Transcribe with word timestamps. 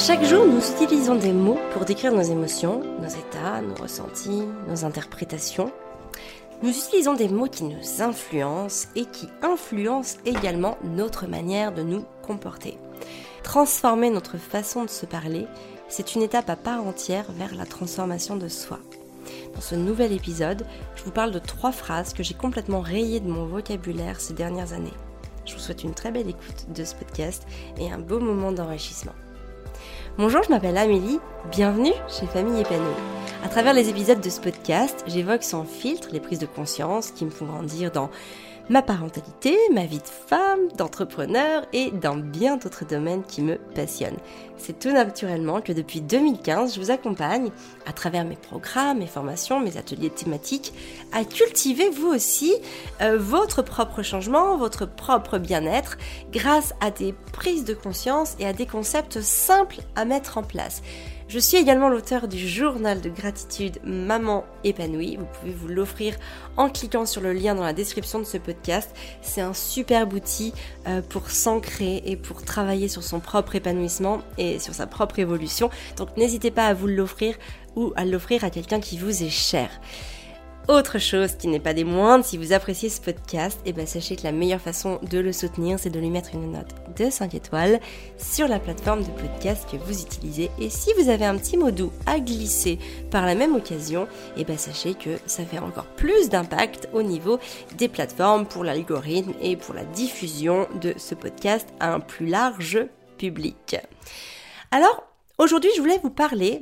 Chaque 0.00 0.24
jour, 0.24 0.46
nous 0.46 0.60
utilisons 0.80 1.16
des 1.16 1.32
mots 1.32 1.58
pour 1.72 1.84
décrire 1.84 2.14
nos 2.14 2.22
émotions, 2.22 2.82
nos 3.02 3.08
états, 3.08 3.60
nos 3.60 3.74
ressentis, 3.74 4.44
nos 4.68 4.84
interprétations. 4.84 5.72
Nous 6.62 6.70
utilisons 6.70 7.14
des 7.14 7.28
mots 7.28 7.48
qui 7.48 7.64
nous 7.64 8.00
influencent 8.00 8.88
et 8.94 9.06
qui 9.06 9.28
influencent 9.42 10.18
également 10.24 10.78
notre 10.84 11.26
manière 11.26 11.74
de 11.74 11.82
nous 11.82 12.04
comporter. 12.22 12.78
Transformer 13.42 14.08
notre 14.08 14.38
façon 14.38 14.84
de 14.84 14.90
se 14.90 15.04
parler, 15.04 15.46
c'est 15.88 16.14
une 16.14 16.22
étape 16.22 16.48
à 16.48 16.56
part 16.56 16.86
entière 16.86 17.26
vers 17.32 17.54
la 17.56 17.66
transformation 17.66 18.36
de 18.36 18.48
soi. 18.48 18.78
Dans 19.54 19.60
ce 19.60 19.74
nouvel 19.74 20.12
épisode, 20.12 20.64
je 20.94 21.02
vous 21.02 21.10
parle 21.10 21.32
de 21.32 21.40
trois 21.40 21.72
phrases 21.72 22.12
que 22.12 22.22
j'ai 22.22 22.34
complètement 22.34 22.80
rayées 22.80 23.20
de 23.20 23.28
mon 23.28 23.46
vocabulaire 23.46 24.20
ces 24.20 24.32
dernières 24.32 24.72
années. 24.72 24.94
Je 25.44 25.54
vous 25.54 25.60
souhaite 25.60 25.82
une 25.82 25.94
très 25.94 26.12
belle 26.12 26.28
écoute 26.28 26.66
de 26.72 26.84
ce 26.84 26.94
podcast 26.94 27.42
et 27.78 27.90
un 27.90 27.98
beau 27.98 28.20
moment 28.20 28.52
d'enrichissement. 28.52 29.14
Bonjour, 30.18 30.42
je 30.42 30.48
m'appelle 30.48 30.76
Amélie, 30.76 31.20
bienvenue 31.52 31.92
chez 32.08 32.26
Famille 32.26 32.60
Épanouie. 32.60 32.82
À 33.44 33.48
travers 33.48 33.72
les 33.72 33.88
épisodes 33.88 34.20
de 34.20 34.28
ce 34.28 34.40
podcast, 34.40 35.04
j'évoque 35.06 35.44
sans 35.44 35.62
filtre 35.62 36.08
les 36.10 36.18
prises 36.18 36.40
de 36.40 36.46
conscience 36.46 37.12
qui 37.12 37.24
me 37.24 37.30
font 37.30 37.46
grandir 37.46 37.92
dans 37.92 38.10
ma 38.68 38.82
parentalité, 38.82 39.56
ma 39.72 39.86
vie 39.86 39.98
de 39.98 40.28
femme, 40.28 40.68
d'entrepreneur 40.76 41.64
et 41.72 41.90
dans 41.90 42.16
bien 42.16 42.56
d'autres 42.56 42.84
domaines 42.84 43.24
qui 43.24 43.42
me 43.42 43.56
passionnent. 43.56 44.18
C'est 44.56 44.78
tout 44.78 44.90
naturellement 44.90 45.60
que 45.60 45.72
depuis 45.72 46.00
2015, 46.00 46.74
je 46.74 46.80
vous 46.80 46.90
accompagne, 46.90 47.50
à 47.86 47.92
travers 47.92 48.24
mes 48.24 48.36
programmes, 48.36 48.98
mes 48.98 49.06
formations, 49.06 49.60
mes 49.60 49.76
ateliers 49.76 50.10
thématiques, 50.10 50.74
à 51.12 51.24
cultiver 51.24 51.88
vous 51.88 52.08
aussi 52.08 52.54
euh, 53.00 53.16
votre 53.18 53.62
propre 53.62 54.02
changement, 54.02 54.56
votre 54.56 54.86
propre 54.86 55.38
bien-être, 55.38 55.96
grâce 56.32 56.74
à 56.80 56.90
des 56.90 57.14
prises 57.32 57.64
de 57.64 57.74
conscience 57.74 58.34
et 58.38 58.46
à 58.46 58.52
des 58.52 58.66
concepts 58.66 59.20
simples 59.20 59.78
à 59.96 60.04
mettre 60.04 60.38
en 60.38 60.42
place. 60.42 60.82
Je 61.28 61.38
suis 61.38 61.58
également 61.58 61.90
l'auteur 61.90 62.26
du 62.26 62.48
journal 62.48 63.02
de 63.02 63.10
gratitude 63.10 63.80
Maman 63.84 64.46
épanouie. 64.64 65.16
Vous 65.16 65.26
pouvez 65.26 65.52
vous 65.52 65.68
l'offrir 65.68 66.14
en 66.56 66.70
cliquant 66.70 67.04
sur 67.04 67.20
le 67.20 67.34
lien 67.34 67.54
dans 67.54 67.64
la 67.64 67.74
description 67.74 68.18
de 68.18 68.24
ce 68.24 68.38
podcast. 68.38 68.96
C'est 69.20 69.42
un 69.42 69.52
super 69.52 70.08
outil 70.08 70.54
euh, 70.86 71.02
pour 71.02 71.30
s'ancrer 71.30 72.02
et 72.06 72.16
pour 72.16 72.44
travailler 72.44 72.88
sur 72.88 73.02
son 73.02 73.20
propre 73.20 73.56
épanouissement 73.56 74.22
et 74.38 74.58
sur 74.58 74.72
sa 74.72 74.86
propre 74.86 75.18
évolution. 75.18 75.68
Donc 75.98 76.16
n'hésitez 76.16 76.50
pas 76.50 76.66
à 76.66 76.72
vous 76.72 76.86
l'offrir 76.86 77.36
ou 77.76 77.92
à 77.94 78.06
l'offrir 78.06 78.42
à 78.42 78.48
quelqu'un 78.48 78.80
qui 78.80 78.96
vous 78.96 79.22
est 79.22 79.28
cher. 79.28 79.68
Autre 80.68 80.98
chose 80.98 81.34
qui 81.36 81.48
n'est 81.48 81.60
pas 81.60 81.72
des 81.72 81.84
moindres, 81.84 82.26
si 82.26 82.36
vous 82.36 82.52
appréciez 82.52 82.90
ce 82.90 83.00
podcast, 83.00 83.58
et 83.64 83.70
eh 83.70 83.72
ben 83.72 83.86
sachez 83.86 84.16
que 84.16 84.24
la 84.24 84.32
meilleure 84.32 84.60
façon 84.60 85.00
de 85.02 85.18
le 85.18 85.32
soutenir, 85.32 85.78
c'est 85.78 85.88
de 85.88 85.98
lui 85.98 86.10
mettre 86.10 86.34
une 86.34 86.52
note 86.52 86.74
de 86.94 87.08
5 87.08 87.34
étoiles 87.34 87.80
sur 88.18 88.46
la 88.48 88.58
plateforme 88.58 89.02
de 89.02 89.08
podcast 89.08 89.66
que 89.72 89.78
vous 89.78 90.02
utilisez. 90.02 90.50
Et 90.60 90.68
si 90.68 90.92
vous 90.98 91.08
avez 91.08 91.24
un 91.24 91.38
petit 91.38 91.56
mot 91.56 91.70
doux 91.70 91.90
à 92.04 92.20
glisser 92.20 92.78
par 93.10 93.24
la 93.24 93.34
même 93.34 93.54
occasion, 93.56 94.04
et 94.36 94.42
eh 94.42 94.44
ben 94.44 94.58
sachez 94.58 94.92
que 94.92 95.16
ça 95.24 95.46
fait 95.46 95.58
encore 95.58 95.86
plus 95.86 96.28
d'impact 96.28 96.90
au 96.92 97.02
niveau 97.02 97.38
des 97.78 97.88
plateformes 97.88 98.44
pour 98.44 98.62
l'algorithme 98.62 99.32
et 99.40 99.56
pour 99.56 99.74
la 99.74 99.86
diffusion 99.86 100.68
de 100.82 100.92
ce 100.98 101.14
podcast 101.14 101.66
à 101.80 101.94
un 101.94 102.00
plus 102.00 102.26
large 102.26 102.78
public. 103.16 103.76
Alors, 104.70 105.02
aujourd'hui, 105.38 105.70
je 105.74 105.80
voulais 105.80 106.00
vous 106.02 106.10
parler 106.10 106.60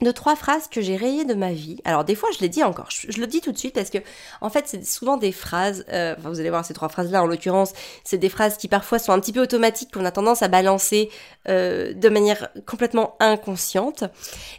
de 0.00 0.10
trois 0.10 0.36
phrases 0.36 0.68
que 0.68 0.80
j'ai 0.80 0.96
rayées 0.96 1.24
de 1.24 1.34
ma 1.34 1.52
vie. 1.52 1.80
Alors 1.84 2.04
des 2.04 2.14
fois 2.14 2.28
je 2.34 2.40
les 2.40 2.48
dis 2.48 2.62
encore, 2.62 2.88
je, 2.90 3.20
le 3.20 3.26
dis 3.26 3.40
tout 3.40 3.52
de 3.52 3.58
suite 3.58 3.74
parce 3.74 3.90
que 3.90 3.98
en 4.40 4.50
fait 4.50 4.64
c'est 4.66 4.84
souvent 4.84 5.16
des 5.16 5.32
phrases, 5.32 5.84
euh, 5.92 6.14
enfin, 6.18 6.30
vous 6.30 6.40
allez 6.40 6.50
voir 6.50 6.64
ces 6.64 6.74
trois 6.74 6.88
phrases 6.88 7.10
là 7.10 7.22
en 7.22 7.26
l'occurrence, 7.26 7.72
c'est 8.04 8.18
des 8.18 8.28
phrases 8.28 8.56
qui 8.56 8.68
parfois 8.68 8.98
sont 8.98 9.12
un 9.12 9.20
petit 9.20 9.32
peu 9.32 9.40
automatiques 9.40 9.92
qu'on 9.92 10.04
a 10.04 10.10
tendance 10.12 10.42
à 10.42 10.48
balancer 10.48 11.10
euh, 11.48 11.92
de 11.92 12.08
manière 12.08 12.48
complètement 12.66 13.16
inconsciente. 13.20 14.04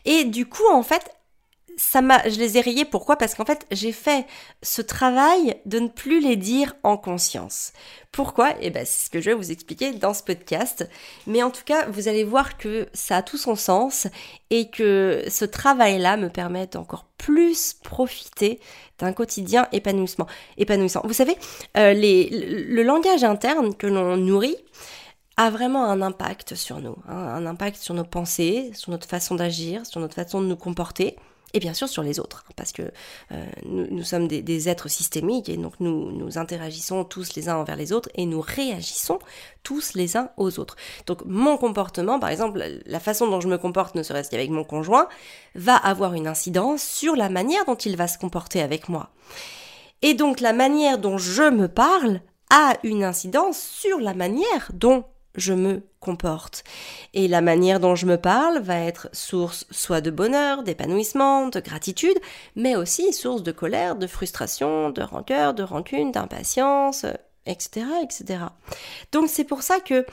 Et 0.06 0.26
du 0.26 0.46
coup 0.46 0.68
en 0.72 0.84
fait 0.84 1.10
ça 1.80 2.02
m'a, 2.02 2.28
je 2.28 2.38
les 2.38 2.58
ai 2.58 2.62
rayées. 2.62 2.84
Pourquoi? 2.84 3.16
Parce 3.16 3.36
qu'en 3.36 3.46
fait, 3.46 3.66
j'ai 3.72 3.94
fait 3.94 4.26
ce 4.62 4.82
travail 4.82 5.56
de 5.66 5.80
ne 5.80 5.88
plus 5.88 6.20
les 6.20 6.36
dire 6.36 6.76
en 6.84 6.98
conscience. 6.98 7.72
Pourquoi? 8.12 8.54
Eh 8.60 8.70
ben, 8.70 8.86
c'est 8.86 9.06
ce 9.06 9.10
que 9.10 9.22
je 9.22 9.30
vais 9.30 9.36
vous 9.36 9.50
expliquer 9.50 9.94
dans 9.94 10.14
ce 10.14 10.22
podcast. 10.22 10.90
Mais 11.26 11.42
en 11.42 11.52
tout 11.52 11.64
cas, 11.66 11.88
vous 11.88 12.10
allez 12.10 12.26
voir 12.26 12.58
que 12.58 12.90
ça 12.94 13.18
a 13.18 13.22
tout 13.22 13.38
son 13.38 13.56
sens 13.56 14.08
et 14.50 14.70
que 14.70 15.24
ce 15.30 15.46
travail-là 15.46 16.18
me 16.18 16.30
permet 16.30 16.76
encore 16.76 17.06
plus 17.18 17.76
profiter 17.82 18.60
d'un 18.98 19.14
quotidien 19.14 19.68
épanouissement, 19.72 20.28
épanouissant. 20.58 21.02
Vous 21.06 21.14
savez, 21.14 21.38
euh, 21.78 21.94
le 21.94 22.84
langage 22.84 23.24
interne 23.24 23.74
que 23.74 23.88
l'on 23.88 24.18
nourrit 24.18 24.58
a 25.38 25.50
vraiment 25.50 25.86
un 25.86 26.02
impact 26.02 26.56
sur 26.56 26.82
nous, 26.82 26.98
hein, 27.08 27.16
un 27.16 27.46
impact 27.46 27.78
sur 27.78 27.94
nos 27.94 28.04
pensées, 28.04 28.72
sur 28.74 28.92
notre 28.92 29.08
façon 29.08 29.36
d'agir, 29.36 29.86
sur 29.86 30.02
notre 30.02 30.16
façon 30.16 30.42
de 30.42 30.48
nous 30.48 30.58
comporter 30.58 31.16
et 31.54 31.60
bien 31.60 31.74
sûr 31.74 31.88
sur 31.88 32.04
les 32.04 32.20
autres, 32.20 32.46
parce 32.56 32.72
que 32.72 32.84
euh, 33.32 33.46
nous, 33.66 34.04
sommes 34.04 34.28
des, 34.28 34.70
êtres 34.70 34.88
systémiques 34.88 35.50
et 35.50 35.58
donc 35.58 35.74
nous, 35.80 36.12
nous 36.12 36.38
interagissons 36.38 37.04
tous 37.04 37.36
les 37.36 37.50
uns 37.50 37.56
envers 37.56 37.76
les 37.76 37.92
autres 37.92 38.10
et 38.16 38.26
nous 38.26 38.42
réagissons 38.42 39.20
tous 39.64 39.94
les 39.96 40.18
uns 40.18 40.30
aux 40.38 40.60
autres. 40.60 40.76
Donc 41.08 41.26
mon 41.26 41.58
comportement, 41.58 42.20
par 42.20 42.30
exemple, 42.30 42.64
la 42.86 43.00
façon 43.00 43.28
dont 43.28 43.42
je 43.42 43.48
me 43.48 43.58
comporte, 43.58 43.96
ne 43.96 44.04
serait-ce 44.04 44.30
qu'avec 44.30 44.50
mon 44.50 44.64
conjoint, 44.64 45.08
va 45.56 45.76
avoir 45.76 46.14
une 46.14 46.28
incidence 46.28 46.84
sur 46.84 47.16
la 47.16 47.30
manière 47.30 47.66
dont 47.66 47.76
il 47.76 47.98
va 47.98 48.08
se 48.08 48.18
comporter 48.18 48.62
avec 48.62 48.90
moi. 48.90 49.10
Et 50.02 50.14
donc 50.14 50.40
la 50.40 50.54
manière 50.54 50.98
dont 50.98 51.18
je 51.18 51.50
me 51.50 51.68
parle 51.68 52.22
a 52.52 52.74
une 52.84 53.04
incidence 53.04 53.60
sur 53.60 54.00
la 54.00 54.14
manière 54.14 54.72
dont 54.74 55.04
je 55.36 55.54
me 55.54 55.84
comporte. 56.00 56.64
Et 57.14 57.28
la 57.28 57.42
manière 57.42 57.80
dont 57.80 57.96
je 57.96 58.06
me 58.06 58.18
parle 58.18 58.60
va 58.60 58.80
être 58.80 59.10
source 59.14 59.66
soit 59.72 60.02
de 60.02 60.12
bonheur, 60.12 60.64
d'épanouissement, 60.64 61.48
de 61.48 61.60
gratitude, 61.60 62.18
mais 62.56 62.76
aussi 62.76 63.14
source 63.14 63.44
de 63.44 63.52
colère, 63.52 63.96
de 63.96 64.08
frustration, 64.08 64.90
de 64.90 65.02
rancœur, 65.02 65.54
de 65.54 65.64
rancune, 65.64 66.12
d'impatience, 66.12 67.06
etc., 67.46 67.86
etc. 68.04 68.40
Donc 69.12 69.30
c'est 69.30 69.44
pour 69.44 69.64
ça 69.64 69.80
que 69.80 70.06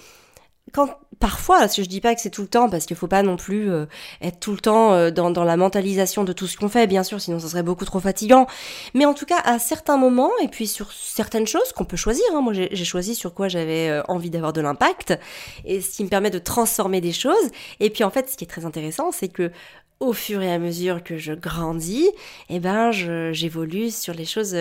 quand 0.72 0.98
parfois, 1.18 1.60
parce 1.60 1.74
que 1.76 1.82
je 1.82 1.88
dis 1.88 2.00
pas 2.00 2.14
que 2.14 2.20
c'est 2.20 2.30
tout 2.30 2.42
le 2.42 2.48
temps, 2.48 2.68
parce 2.68 2.86
qu'il 2.86 2.96
faut 2.96 3.06
pas 3.06 3.22
non 3.22 3.36
plus 3.36 3.70
euh, 3.70 3.86
être 4.20 4.40
tout 4.40 4.52
le 4.52 4.58
temps 4.58 4.92
euh, 4.92 5.10
dans, 5.10 5.30
dans, 5.30 5.44
la 5.44 5.56
mentalisation 5.56 6.24
de 6.24 6.32
tout 6.32 6.46
ce 6.46 6.56
qu'on 6.56 6.68
fait, 6.68 6.86
bien 6.86 7.02
sûr, 7.02 7.20
sinon 7.20 7.38
ça 7.38 7.48
serait 7.48 7.62
beaucoup 7.62 7.84
trop 7.84 8.00
fatigant. 8.00 8.46
Mais 8.94 9.04
en 9.06 9.14
tout 9.14 9.26
cas, 9.26 9.38
à 9.44 9.58
certains 9.58 9.96
moments, 9.96 10.30
et 10.42 10.48
puis 10.48 10.66
sur 10.66 10.92
certaines 10.92 11.46
choses 11.46 11.72
qu'on 11.72 11.84
peut 11.84 11.96
choisir, 11.96 12.24
hein, 12.34 12.40
moi 12.40 12.52
j'ai 12.52 12.84
choisi 12.84 13.14
sur 13.14 13.32
quoi 13.32 13.48
j'avais 13.48 13.88
euh, 13.88 14.02
envie 14.08 14.30
d'avoir 14.30 14.52
de 14.52 14.60
l'impact, 14.60 15.18
et 15.64 15.80
ce 15.80 15.96
qui 15.96 16.04
me 16.04 16.08
permet 16.08 16.30
de 16.30 16.38
transformer 16.38 17.00
des 17.00 17.12
choses. 17.12 17.50
Et 17.80 17.90
puis 17.90 18.04
en 18.04 18.10
fait, 18.10 18.28
ce 18.28 18.36
qui 18.36 18.44
est 18.44 18.48
très 18.48 18.64
intéressant, 18.64 19.12
c'est 19.12 19.28
que 19.28 19.50
au 19.98 20.12
fur 20.12 20.42
et 20.42 20.52
à 20.52 20.58
mesure 20.58 21.02
que 21.02 21.16
je 21.16 21.32
grandis, 21.32 22.10
eh 22.50 22.60
ben, 22.60 22.90
j'évolue 22.90 23.90
sur 23.90 24.12
les 24.12 24.26
choses 24.26 24.54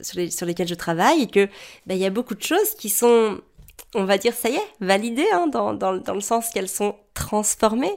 sur, 0.00 0.18
les, 0.18 0.30
sur 0.30 0.44
lesquelles 0.44 0.68
je 0.68 0.74
travaille 0.74 1.22
et 1.22 1.26
que 1.28 1.48
ben, 1.86 1.94
il 1.94 2.00
y 2.00 2.04
a 2.04 2.10
beaucoup 2.10 2.34
de 2.34 2.42
choses 2.42 2.74
qui 2.78 2.90
sont 2.90 3.40
on 3.94 4.04
va 4.04 4.18
dire, 4.18 4.34
ça 4.34 4.48
y 4.48 4.54
est, 4.54 4.68
validées, 4.80 5.26
hein, 5.32 5.46
dans, 5.46 5.72
le 5.72 6.20
sens 6.20 6.50
qu'elles 6.50 6.68
sont 6.68 6.96
transformées 7.14 7.94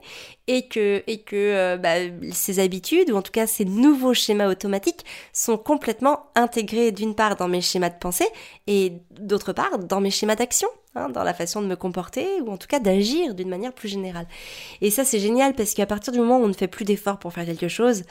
et 0.47 0.67
que, 0.67 1.03
et 1.07 1.21
que 1.21 1.35
euh, 1.35 1.77
bah, 1.77 1.95
ces 2.31 2.59
habitudes, 2.59 3.11
ou 3.11 3.17
en 3.17 3.21
tout 3.21 3.31
cas 3.31 3.47
ces 3.47 3.65
nouveaux 3.65 4.13
schémas 4.13 4.47
automatiques, 4.47 5.03
sont 5.33 5.57
complètement 5.57 6.27
intégrés 6.35 6.91
d'une 6.91 7.15
part 7.15 7.35
dans 7.35 7.47
mes 7.47 7.61
schémas 7.61 7.89
de 7.89 7.97
pensée 7.99 8.27
et 8.67 8.93
d'autre 9.19 9.51
part 9.51 9.79
dans 9.79 9.99
mes 9.99 10.11
schémas 10.11 10.35
d'action, 10.35 10.69
hein, 10.95 11.09
dans 11.09 11.23
la 11.23 11.33
façon 11.33 11.61
de 11.61 11.67
me 11.67 11.75
comporter 11.75 12.41
ou 12.41 12.51
en 12.51 12.57
tout 12.57 12.67
cas 12.67 12.79
d'agir 12.79 13.35
d'une 13.35 13.49
manière 13.49 13.73
plus 13.73 13.89
générale. 13.89 14.27
Et 14.81 14.91
ça 14.91 15.03
c'est 15.03 15.19
génial 15.19 15.53
parce 15.53 15.73
qu'à 15.73 15.85
partir 15.85 16.13
du 16.13 16.19
moment 16.19 16.37
où 16.37 16.43
on 16.43 16.47
ne 16.47 16.53
fait 16.53 16.67
plus 16.67 16.85
d'efforts 16.85 17.19
pour 17.19 17.33
faire 17.33 17.45
quelque 17.45 17.67
chose, 17.67 18.03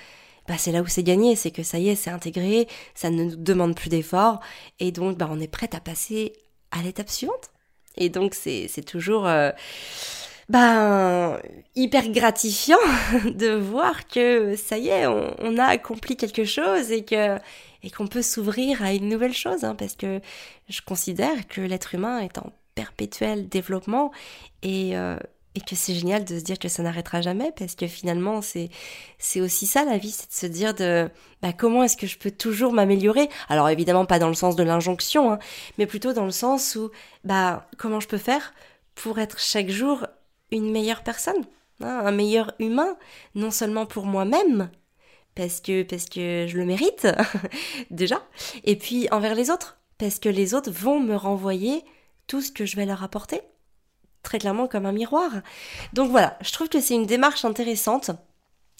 bah, 0.47 0.55
c'est 0.59 0.73
là 0.73 0.83
où 0.83 0.87
c'est 0.87 1.03
gagné, 1.03 1.37
c'est 1.37 1.51
que 1.51 1.63
ça 1.63 1.79
y 1.79 1.89
est, 1.89 1.95
c'est 1.95 2.11
intégré, 2.11 2.69
ça 2.95 3.11
ne 3.11 3.25
nous 3.25 3.37
demande 3.37 3.75
plus 3.75 3.91
d'efforts, 3.91 4.41
et 4.81 4.93
donc 4.93 5.17
bah, 5.17 5.29
on 5.31 5.41
est 5.41 5.49
prête 5.49 5.75
à 5.75 5.81
passer 5.81 6.33
à 6.71 6.83
l'étape 6.83 7.11
suivante. 7.11 7.51
Et 7.99 8.09
donc 8.09 8.35
c'est 8.35 8.85
toujours 8.87 9.27
euh, 9.27 9.51
ben, 10.49 11.39
hyper 11.77 12.09
gratifiant 12.09 12.79
de 13.25 13.55
voir 13.55 14.09
que 14.09 14.57
ça 14.57 14.79
y 14.79 14.89
est, 14.89 15.07
on, 15.07 15.59
a 15.59 15.65
accompli 15.65 16.17
quelque 16.17 16.45
chose 16.45 16.91
et 16.91 17.05
que 17.05 17.39
et 17.85 17.91
qu'on 17.91 18.09
peut 18.09 18.23
s'ouvrir 18.23 18.83
à 18.83 18.93
une 18.93 19.09
nouvelle 19.09 19.35
chose, 19.35 19.63
hein, 19.63 19.77
parce 19.77 19.95
que 19.95 20.21
je 20.69 20.81
considère 20.81 21.47
que 21.47 21.61
l'être 21.61 21.95
humain 21.95 22.19
est 22.19 22.37
en 22.39 22.53
perpétuel 22.75 23.49
développement 23.49 24.11
et, 24.65 24.97
euh, 24.97 25.17
et 25.59 25.61
que 25.61 25.75
c'est 25.75 25.95
génial 25.95 26.25
de 26.25 26.39
se 26.39 26.45
dire 26.45 26.59
que 26.59 26.69
ça 26.69 26.85
n'arrêtera 26.85 27.21
jamais 27.21 27.53
parce 27.57 27.75
que 27.75 27.89
finalement 27.89 28.43
c'est 28.43 28.71
c'est 29.19 29.41
aussi 29.41 29.67
ça 29.67 29.85
la 29.85 29.99
vie 29.99 30.13
c'est 30.13 30.29
de 30.29 30.33
se 30.33 30.47
dire 30.47 30.73
de 30.73 31.11
bah, 31.43 31.53
comment 31.53 31.83
est-ce 31.83 31.97
que 31.97 32.07
je 32.07 32.17
peux 32.17 32.31
toujours 32.31 32.73
m'améliorer? 32.73 33.29
Alors 33.49 33.69
évidemment 33.69 34.07
pas 34.07 34.21
dans 34.21 34.29
le 34.29 34.35
sens 34.35 34.55
de 34.55 34.63
l'injonction 34.63 35.33
hein, 35.33 35.39
mais 35.77 35.87
plutôt 35.87 36.13
dans 36.13 36.25
le 36.25 36.31
sens 36.31 36.77
où 36.77 36.91
bah 37.25 37.67
comment 37.77 37.99
je 37.99 38.07
peux 38.07 38.19
faire 38.19 38.55
pour 38.95 39.19
être 39.19 39.41
chaque 39.41 39.69
jour 39.69 40.07
une 40.53 40.71
meilleure 40.71 41.03
personne 41.03 41.45
hein, 41.83 42.03
un 42.05 42.13
meilleur 42.13 42.53
humain 42.61 42.97
non 43.35 43.51
seulement 43.51 43.85
pour 43.85 44.07
moi-même 44.07 44.71
parce 45.35 45.61
que 45.61 45.83
parce 45.83 46.05
que 46.05 46.47
je 46.49 46.57
le 46.57 46.67
mérite 46.67 47.09
déjà 47.91 48.23
et 48.63 48.77
puis 48.77 49.09
envers 49.11 49.35
les 49.35 49.51
autres 49.51 49.79
parce 49.99 50.21
que 50.21 50.29
les 50.29 50.55
autres 50.55 50.71
vont 50.71 51.01
me 51.01 51.17
renvoyer 51.17 51.85
tout 52.29 52.43
ce 52.43 52.53
que 52.53 52.65
je 52.65 52.77
vais 52.77 52.87
leur 52.87 53.03
apporter 53.03 53.41
très 54.23 54.39
clairement 54.39 54.67
comme 54.67 54.87
un 54.87 54.93
miroir. 54.93 55.31
Donc 55.93 56.11
voilà, 56.11 56.37
je 56.41 56.53
trouve 56.53 56.69
que 56.69 56.81
c'est 56.81 56.95
une 56.95 57.07
démarche 57.07 57.45
intéressante 57.45 58.11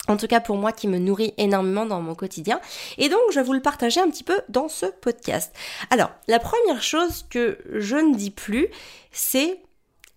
en 0.09 0.17
tout 0.17 0.27
cas 0.27 0.41
pour 0.41 0.57
moi 0.57 0.73
qui 0.73 0.89
me 0.89 0.99
nourrit 0.99 1.35
énormément 1.37 1.87
dans 1.87 2.01
mon 2.01 2.15
quotidien. 2.15 2.61
Et 2.97 3.09
donc 3.09 3.21
je 3.31 3.39
vais 3.39 3.45
vous 3.45 3.53
le 3.53 3.61
partager 3.61 4.01
un 4.01 4.11
petit 4.11 4.25
peu 4.25 4.41
dans 4.49 4.69
ce 4.69 4.87
podcast. 4.87 5.55
Alors, 5.91 6.11
la 6.27 6.39
première 6.39 6.83
chose 6.83 7.27
que 7.31 7.59
je 7.75 7.97
ne 7.97 8.17
dis 8.17 8.31
plus, 8.31 8.69
c'est 9.13 9.61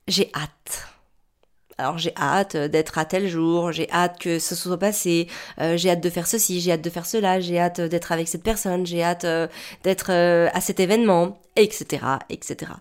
j'ai 0.07 0.31
hâte. 0.33 0.88
Alors 1.77 1.97
j'ai 1.97 2.13
hâte 2.15 2.56
d'être 2.56 2.97
à 2.97 3.06
tel 3.06 3.27
jour, 3.27 3.71
j'ai 3.71 3.89
hâte 3.91 4.19
que 4.19 4.39
ce 4.39 4.56
soit 4.56 4.77
passé, 4.77 5.27
euh, 5.59 5.77
j'ai 5.77 5.89
hâte 5.89 6.01
de 6.01 6.09
faire 6.09 6.27
ceci, 6.27 6.62
j'ai 6.62 6.73
hâte 6.73 6.81
de 6.81 6.89
faire 6.89 7.07
cela, 7.07 7.39
j'ai 7.39 7.59
hâte 7.59 7.81
d'être 7.81 8.12
avec 8.12 8.27
cette 8.27 8.44
personne, 8.44 8.85
j'ai 8.85 9.03
hâte 9.03 9.25
euh, 9.25 9.47
d'être 9.83 10.12
euh, 10.12 10.47
à 10.53 10.62
cet 10.62 10.79
événement, 10.79 11.41
etc., 11.56 12.06
etc. 12.29 12.73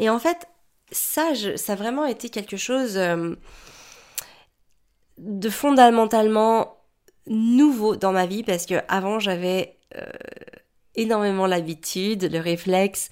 Et 0.00 0.10
en 0.10 0.18
fait, 0.18 0.48
ça, 0.90 1.32
ça 1.56 1.72
a 1.72 1.76
vraiment 1.76 2.06
été 2.06 2.30
quelque 2.30 2.56
chose 2.56 2.98
de 5.18 5.50
fondamentalement 5.50 6.78
nouveau 7.26 7.96
dans 7.96 8.12
ma 8.12 8.26
vie 8.26 8.42
parce 8.42 8.66
que 8.66 8.76
avant 8.88 9.18
j'avais 9.18 9.76
euh, 9.96 10.06
énormément 10.94 11.46
l'habitude, 11.46 12.30
le 12.32 12.40
réflexe 12.40 13.10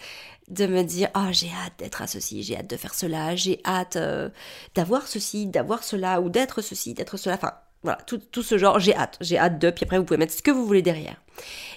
de 0.49 0.67
me 0.67 0.83
dire 0.83 1.09
oh 1.17 1.29
j'ai 1.33 1.49
hâte 1.49 1.75
d'être 1.79 2.03
à 2.03 2.07
ceci, 2.07 2.43
j'ai 2.43 2.57
hâte 2.57 2.71
de 2.71 2.77
faire 2.77 2.95
cela, 2.95 3.37
j'ai 3.37 3.61
hâte 3.65 3.97
euh, 3.97 4.31
d'avoir 4.75 5.07
ceci, 5.07 5.47
d'avoir 5.47 5.83
cela 5.83 6.21
ou 6.21 6.31
d'être 6.31 6.63
ceci, 6.63 6.95
d'être 6.95 7.17
cela, 7.17 7.35
enfin 7.35 7.53
voilà 7.83 7.99
tout, 8.07 8.19
tout 8.19 8.43
ce 8.43 8.57
genre 8.57 8.79
j'ai 8.79 8.95
hâte, 8.97 9.19
j'ai 9.21 9.39
hâte 9.39 9.59
de 9.59 9.71
puis 9.71 9.85
après 9.85 9.99
vous 9.99 10.05
pouvez 10.05 10.19
mettre 10.19 10.33
ce 10.33 10.43
que 10.43 10.51
vous 10.51 10.65
voulez 10.65 10.83
derrière. 10.83 11.21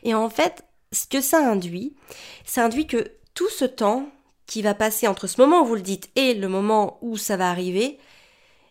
Et 0.03 0.13
en 0.13 0.29
fait 0.29 0.63
ce 0.91 1.07
que 1.07 1.21
ça 1.21 1.39
induit, 1.39 1.95
ça 2.45 2.65
induit 2.65 2.87
que 2.87 3.11
tout 3.33 3.49
ce 3.49 3.65
temps 3.65 4.09
qui 4.49 4.63
va 4.63 4.73
passer 4.73 5.07
entre 5.07 5.27
ce 5.27 5.39
moment 5.39 5.61
où 5.61 5.65
vous 5.65 5.75
le 5.75 5.81
dites 5.81 6.09
et 6.15 6.33
le 6.33 6.47
moment 6.47 6.97
où 7.01 7.17
ça 7.17 7.37
va 7.37 7.51
arriver, 7.51 7.99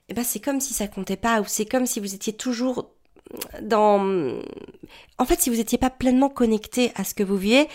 eh 0.08 0.14
ben 0.14 0.24
c'est 0.24 0.40
comme 0.40 0.60
si 0.60 0.74
ça 0.74 0.88
comptait 0.88 1.16
pas, 1.16 1.40
ou 1.40 1.44
c'est 1.46 1.66
comme 1.66 1.86
si 1.86 2.00
vous 2.00 2.14
étiez 2.14 2.32
toujours 2.32 2.90
dans... 3.62 4.40
En 5.18 5.24
fait, 5.24 5.40
si 5.40 5.50
vous 5.50 5.56
n'étiez 5.56 5.78
pas 5.78 5.90
pleinement 5.90 6.30
connecté 6.30 6.90
à 6.96 7.04
ce 7.04 7.14
que 7.14 7.22
vous 7.22 7.36
vivez, 7.36 7.68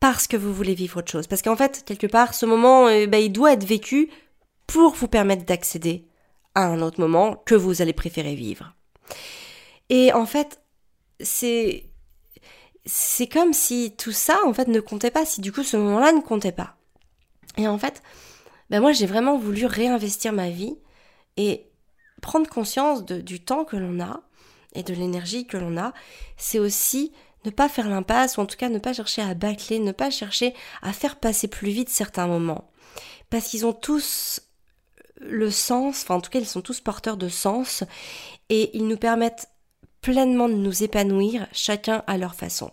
parce 0.00 0.26
que 0.26 0.36
vous 0.36 0.52
voulez 0.52 0.74
vivre 0.74 0.98
autre 0.98 1.12
chose. 1.12 1.28
Parce 1.28 1.42
qu'en 1.42 1.54
fait, 1.54 1.84
quelque 1.86 2.08
part, 2.08 2.34
ce 2.34 2.44
moment, 2.44 2.88
eh 2.88 3.06
ben, 3.06 3.18
il 3.18 3.30
doit 3.30 3.52
être 3.52 3.64
vécu 3.64 4.10
pour 4.66 4.94
vous 4.94 5.08
permettre 5.08 5.44
d'accéder 5.44 6.08
à 6.56 6.64
un 6.66 6.82
autre 6.82 6.98
moment 6.98 7.36
que 7.46 7.54
vous 7.54 7.82
allez 7.82 7.92
préférer 7.92 8.34
vivre. 8.34 8.74
Et 9.90 10.12
en 10.12 10.26
fait, 10.26 10.60
c'est 11.20 11.84
c'est 12.86 13.28
comme 13.28 13.52
si 13.52 13.94
tout 13.96 14.12
ça 14.12 14.38
en 14.44 14.52
fait 14.52 14.68
ne 14.68 14.80
comptait 14.80 15.12
pas, 15.12 15.24
si 15.24 15.40
du 15.40 15.52
coup 15.52 15.62
ce 15.62 15.76
moment-là 15.76 16.12
ne 16.12 16.20
comptait 16.20 16.52
pas. 16.52 16.76
Et 17.56 17.68
en 17.68 17.78
fait, 17.78 18.02
ben 18.70 18.80
moi 18.80 18.92
j'ai 18.92 19.06
vraiment 19.06 19.38
voulu 19.38 19.66
réinvestir 19.66 20.32
ma 20.32 20.50
vie 20.50 20.76
et 21.36 21.66
prendre 22.22 22.48
conscience 22.48 23.04
du 23.04 23.44
temps 23.44 23.64
que 23.64 23.76
l'on 23.76 24.00
a 24.00 24.22
et 24.74 24.82
de 24.82 24.94
l'énergie 24.94 25.46
que 25.46 25.56
l'on 25.56 25.76
a, 25.76 25.92
c'est 26.36 26.58
aussi 26.58 27.12
ne 27.44 27.50
pas 27.50 27.68
faire 27.68 27.88
l'impasse, 27.88 28.36
ou 28.36 28.40
en 28.40 28.46
tout 28.46 28.56
cas 28.56 28.68
ne 28.68 28.78
pas 28.78 28.92
chercher 28.92 29.22
à 29.22 29.34
bâcler, 29.34 29.78
ne 29.78 29.92
pas 29.92 30.10
chercher 30.10 30.54
à 30.82 30.92
faire 30.92 31.16
passer 31.16 31.48
plus 31.48 31.70
vite 31.70 31.90
certains 31.90 32.26
moments. 32.26 32.70
Parce 33.30 33.48
qu'ils 33.48 33.66
ont 33.66 33.72
tous 33.72 34.40
le 35.20 35.50
sens, 35.50 36.02
enfin 36.02 36.16
en 36.16 36.20
tout 36.20 36.30
cas 36.30 36.38
ils 36.38 36.46
sont 36.46 36.62
tous 36.62 36.80
porteurs 36.80 37.16
de 37.16 37.28
sens, 37.28 37.84
et 38.48 38.76
ils 38.76 38.86
nous 38.86 38.96
permettent 38.96 39.48
pleinement 40.00 40.48
de 40.48 40.54
nous 40.54 40.82
épanouir, 40.82 41.46
chacun 41.52 42.02
à 42.06 42.18
leur 42.18 42.34
façon. 42.34 42.70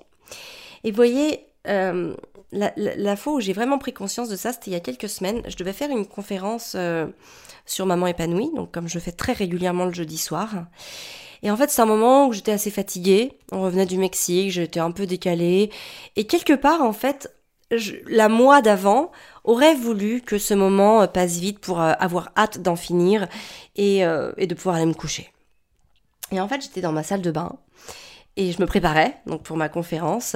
Et 0.84 0.92
vous 0.92 0.96
voyez, 0.96 1.46
euh, 1.68 2.16
la, 2.52 3.16
fois 3.16 3.34
où 3.34 3.40
j'ai 3.40 3.54
vraiment 3.54 3.78
pris 3.78 3.94
conscience 3.94 4.30
de 4.30 4.36
ça, 4.36 4.52
c'était 4.52 4.72
il 4.72 4.74
y 4.74 4.78
a 4.78 4.82
quelques 4.82 5.10
semaines. 5.10 5.42
Je 5.48 5.56
devais 5.56 5.74
faire 5.74 5.90
une 5.90 6.06
conférence 6.06 6.74
euh, 6.76 7.08
sur 7.66 7.86
Maman 7.86 8.08
épanouie, 8.08 8.52
donc 8.56 8.72
comme 8.72 8.88
je 8.88 9.00
fais 9.00 9.12
très 9.12 9.34
régulièrement 9.34 9.86
le 9.86 9.94
jeudi 9.94 10.18
soir. 10.18 10.50
Et 11.44 11.50
en 11.50 11.58
fait, 11.58 11.70
c'est 11.70 11.82
un 11.82 11.86
moment 11.86 12.28
où 12.28 12.34
j'étais 12.34 12.52
assez 12.52 12.70
fatiguée. 12.70 13.34
On 13.52 13.62
revenait 13.62 13.86
du 13.86 13.98
Mexique, 13.98 14.52
j'étais 14.52 14.80
un 14.80 14.92
peu 14.92 15.08
décalée. 15.08 15.72
Et 16.16 16.28
quelque 16.28 16.54
part, 16.54 16.82
en 16.82 16.94
fait, 16.94 17.34
la 18.08 18.30
moi 18.30 18.62
d'avant 18.62 19.12
aurait 19.44 19.76
voulu 19.76 20.22
que 20.22 20.38
ce 20.38 20.54
moment 20.54 21.02
euh, 21.02 21.08
passe 21.08 21.38
vite 21.38 21.60
pour 21.60 21.82
euh, 21.82 21.94
avoir 22.00 22.32
hâte 22.38 22.62
d'en 22.62 22.76
finir 22.76 23.28
et 23.76 24.02
de 24.02 24.54
pouvoir 24.54 24.76
aller 24.76 24.86
me 24.86 24.94
coucher. 24.94 25.32
Et 26.32 26.40
en 26.40 26.48
fait, 26.48 26.62
j'étais 26.62 26.82
dans 26.82 26.92
ma 26.92 27.04
salle 27.04 27.22
de 27.22 27.32
bain 27.32 27.58
et 28.38 28.52
je 28.52 28.62
me 28.62 28.66
préparais 28.66 29.22
donc 29.26 29.44
pour 29.44 29.58
ma 29.58 29.70
conférence. 29.70 30.36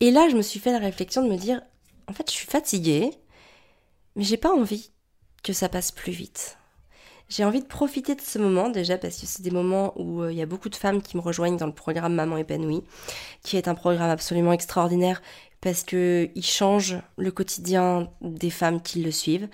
Et 0.00 0.10
là, 0.10 0.28
je 0.28 0.36
me 0.36 0.42
suis 0.42 0.60
fait 0.60 0.72
la 0.72 0.78
réflexion 0.78 1.22
de 1.24 1.30
me 1.30 1.36
dire, 1.36 1.60
en 2.08 2.12
fait, 2.12 2.28
je 2.28 2.34
suis 2.34 2.46
fatiguée, 2.46 3.10
mais 4.16 4.24
j'ai 4.24 4.36
pas 4.36 4.52
envie 4.52 4.90
que 5.42 5.52
ça 5.52 5.68
passe 5.68 5.92
plus 5.92 6.12
vite. 6.12 6.58
J'ai 7.28 7.44
envie 7.44 7.60
de 7.60 7.66
profiter 7.66 8.16
de 8.16 8.20
ce 8.20 8.38
moment 8.40 8.70
déjà 8.70 8.98
parce 8.98 9.16
que 9.18 9.26
c'est 9.26 9.42
des 9.42 9.52
moments 9.52 9.92
où 9.96 10.22
euh, 10.22 10.32
il 10.32 10.38
y 10.38 10.42
a 10.42 10.46
beaucoup 10.46 10.68
de 10.68 10.74
femmes 10.74 11.00
qui 11.00 11.16
me 11.16 11.22
rejoignent 11.22 11.56
dans 11.56 11.66
le 11.66 11.72
programme 11.72 12.14
Maman 12.14 12.36
épanouie, 12.36 12.82
qui 13.44 13.56
est 13.56 13.68
un 13.68 13.76
programme 13.76 14.10
absolument 14.10 14.52
extraordinaire 14.52 15.22
parce 15.60 15.84
que 15.84 16.28
il 16.34 16.44
change 16.44 16.98
le 17.16 17.30
quotidien 17.30 18.10
des 18.20 18.50
femmes 18.50 18.82
qui 18.82 19.00
le 19.02 19.12
suivent. 19.12 19.48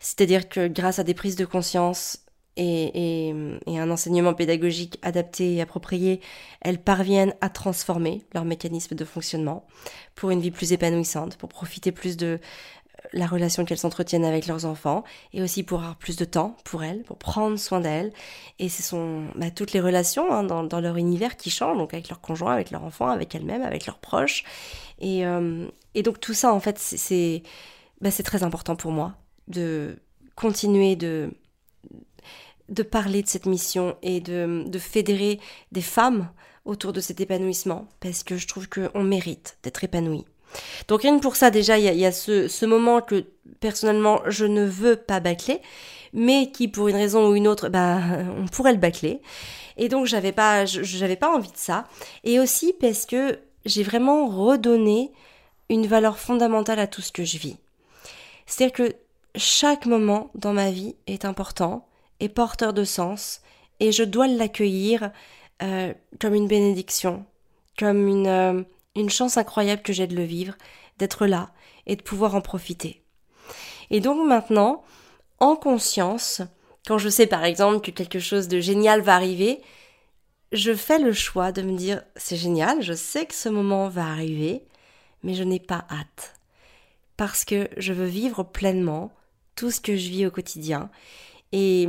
C'est-à-dire 0.00 0.50
que 0.50 0.68
grâce 0.68 0.98
à 0.98 1.04
des 1.04 1.14
prises 1.14 1.36
de 1.36 1.46
conscience 1.46 2.18
et, 2.58 3.34
un 3.66 3.90
enseignement 3.90 4.34
pédagogique 4.34 4.98
adapté 5.02 5.54
et 5.54 5.60
approprié, 5.60 6.20
elles 6.60 6.78
parviennent 6.78 7.34
à 7.40 7.48
transformer 7.48 8.24
leur 8.34 8.44
mécanisme 8.44 8.94
de 8.94 9.04
fonctionnement 9.04 9.66
pour 10.14 10.30
une 10.30 10.40
vie 10.40 10.50
plus 10.50 10.72
épanouissante, 10.72 11.36
pour 11.36 11.48
profiter 11.48 11.92
plus 11.92 12.16
de 12.16 12.26
euh, 12.26 13.08
la 13.12 13.26
relation 13.26 13.64
qu'elles 13.64 13.78
s'entretiennent 13.78 14.24
avec 14.24 14.46
leurs 14.48 14.64
enfants 14.64 15.04
et 15.32 15.40
aussi 15.40 15.62
pour 15.62 15.78
avoir 15.78 15.96
plus 15.96 16.16
de 16.16 16.24
temps 16.24 16.56
pour 16.64 16.82
elles, 16.82 17.02
pour 17.02 17.16
prendre 17.16 17.56
soin 17.56 17.80
d'elles. 17.80 18.12
Et 18.58 18.68
ce 18.68 18.82
sont 18.82 19.26
bah, 19.36 19.50
toutes 19.50 19.72
les 19.72 19.80
relations 19.80 20.32
hein, 20.32 20.42
dans, 20.42 20.80
leur 20.80 20.96
univers 20.96 21.36
qui 21.36 21.50
changent, 21.50 21.78
donc 21.78 21.94
avec 21.94 22.08
leur 22.08 22.20
conjoint, 22.20 22.52
avec 22.52 22.72
leurs 22.72 22.82
enfants, 22.82 23.08
avec 23.08 23.34
elles-mêmes, 23.34 23.62
avec 23.62 23.86
leurs 23.86 23.98
proches. 23.98 24.42
Et, 24.98 25.24
euh, 25.24 25.68
donc 26.04 26.20
tout 26.20 26.34
ça, 26.34 26.52
en 26.52 26.60
fait, 26.60 26.78
c'est 26.78 27.42
bah, 28.00 28.10
très 28.10 28.42
important 28.42 28.76
pour 28.76 28.90
moi 28.90 29.14
de 29.48 29.98
continuer 30.36 30.94
de 30.94 31.30
de 32.68 32.82
parler 32.82 33.22
de 33.22 33.28
cette 33.28 33.46
mission 33.46 33.96
et 34.02 34.20
de, 34.20 34.64
de 34.66 34.78
fédérer 34.78 35.40
des 35.72 35.82
femmes 35.82 36.28
autour 36.64 36.92
de 36.92 37.00
cet 37.00 37.20
épanouissement, 37.20 37.88
parce 38.00 38.22
que 38.22 38.36
je 38.36 38.46
trouve 38.46 38.68
qu'on 38.68 39.02
mérite 39.02 39.56
d'être 39.62 39.84
épanoui. 39.84 40.24
Donc 40.86 41.02
rien 41.02 41.16
que 41.16 41.22
pour 41.22 41.36
ça, 41.36 41.50
déjà, 41.50 41.78
il 41.78 41.84
y 41.84 42.06
a, 42.06 42.12
ce, 42.12 42.48
ce, 42.48 42.66
moment 42.66 43.00
que 43.00 43.26
personnellement 43.60 44.20
je 44.26 44.44
ne 44.44 44.64
veux 44.64 44.96
pas 44.96 45.20
bâcler, 45.20 45.60
mais 46.12 46.50
qui 46.50 46.68
pour 46.68 46.88
une 46.88 46.96
raison 46.96 47.28
ou 47.28 47.34
une 47.34 47.48
autre, 47.48 47.68
bah, 47.68 48.00
on 48.38 48.46
pourrait 48.46 48.72
le 48.72 48.78
bâcler. 48.78 49.20
Et 49.76 49.88
donc 49.88 50.06
j'avais 50.06 50.32
pas, 50.32 50.64
j'avais 50.66 51.16
pas 51.16 51.34
envie 51.34 51.52
de 51.52 51.56
ça. 51.56 51.84
Et 52.24 52.40
aussi 52.40 52.74
parce 52.80 53.06
que 53.06 53.38
j'ai 53.64 53.82
vraiment 53.82 54.26
redonné 54.26 55.12
une 55.68 55.86
valeur 55.86 56.18
fondamentale 56.18 56.78
à 56.78 56.86
tout 56.86 57.02
ce 57.02 57.12
que 57.12 57.24
je 57.24 57.38
vis. 57.38 57.56
C'est-à-dire 58.46 58.74
que 58.74 58.94
chaque 59.36 59.86
moment 59.86 60.30
dans 60.34 60.52
ma 60.52 60.70
vie 60.70 60.96
est 61.06 61.24
important 61.24 61.86
est 62.20 62.28
porteur 62.28 62.72
de 62.72 62.84
sens 62.84 63.40
et 63.80 63.92
je 63.92 64.02
dois 64.02 64.26
l'accueillir 64.26 65.10
euh, 65.62 65.92
comme 66.20 66.34
une 66.34 66.48
bénédiction, 66.48 67.24
comme 67.78 68.06
une, 68.06 68.26
euh, 68.26 68.62
une 68.96 69.10
chance 69.10 69.36
incroyable 69.36 69.82
que 69.82 69.92
j'ai 69.92 70.06
de 70.06 70.16
le 70.16 70.24
vivre, 70.24 70.54
d'être 70.98 71.26
là 71.26 71.50
et 71.86 71.96
de 71.96 72.02
pouvoir 72.02 72.34
en 72.34 72.40
profiter. 72.40 73.02
Et 73.90 74.00
donc 74.00 74.26
maintenant, 74.26 74.84
en 75.40 75.56
conscience, 75.56 76.42
quand 76.86 76.98
je 76.98 77.08
sais 77.08 77.26
par 77.26 77.44
exemple 77.44 77.80
que 77.80 77.90
quelque 77.90 78.20
chose 78.20 78.48
de 78.48 78.60
génial 78.60 79.00
va 79.00 79.14
arriver, 79.14 79.60
je 80.52 80.74
fais 80.74 80.98
le 80.98 81.12
choix 81.12 81.52
de 81.52 81.62
me 81.62 81.76
dire 81.76 82.02
c'est 82.16 82.36
génial, 82.36 82.82
je 82.82 82.94
sais 82.94 83.26
que 83.26 83.34
ce 83.34 83.48
moment 83.48 83.88
va 83.88 84.06
arriver, 84.06 84.62
mais 85.22 85.34
je 85.34 85.44
n'ai 85.44 85.60
pas 85.60 85.86
hâte. 85.90 86.34
Parce 87.16 87.44
que 87.44 87.68
je 87.76 87.92
veux 87.92 88.06
vivre 88.06 88.42
pleinement 88.42 89.12
tout 89.56 89.70
ce 89.70 89.80
que 89.80 89.96
je 89.96 90.08
vis 90.08 90.26
au 90.26 90.30
quotidien 90.30 90.90
et 91.52 91.88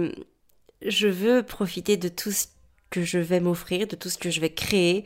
je 0.81 1.07
veux 1.07 1.43
profiter 1.43 1.97
de 1.97 2.09
tout 2.09 2.31
ce 2.31 2.47
que 2.89 3.03
je 3.03 3.19
vais 3.19 3.39
m'offrir, 3.39 3.87
de 3.87 3.95
tout 3.95 4.09
ce 4.09 4.17
que 4.17 4.29
je 4.29 4.41
vais 4.41 4.53
créer, 4.53 5.05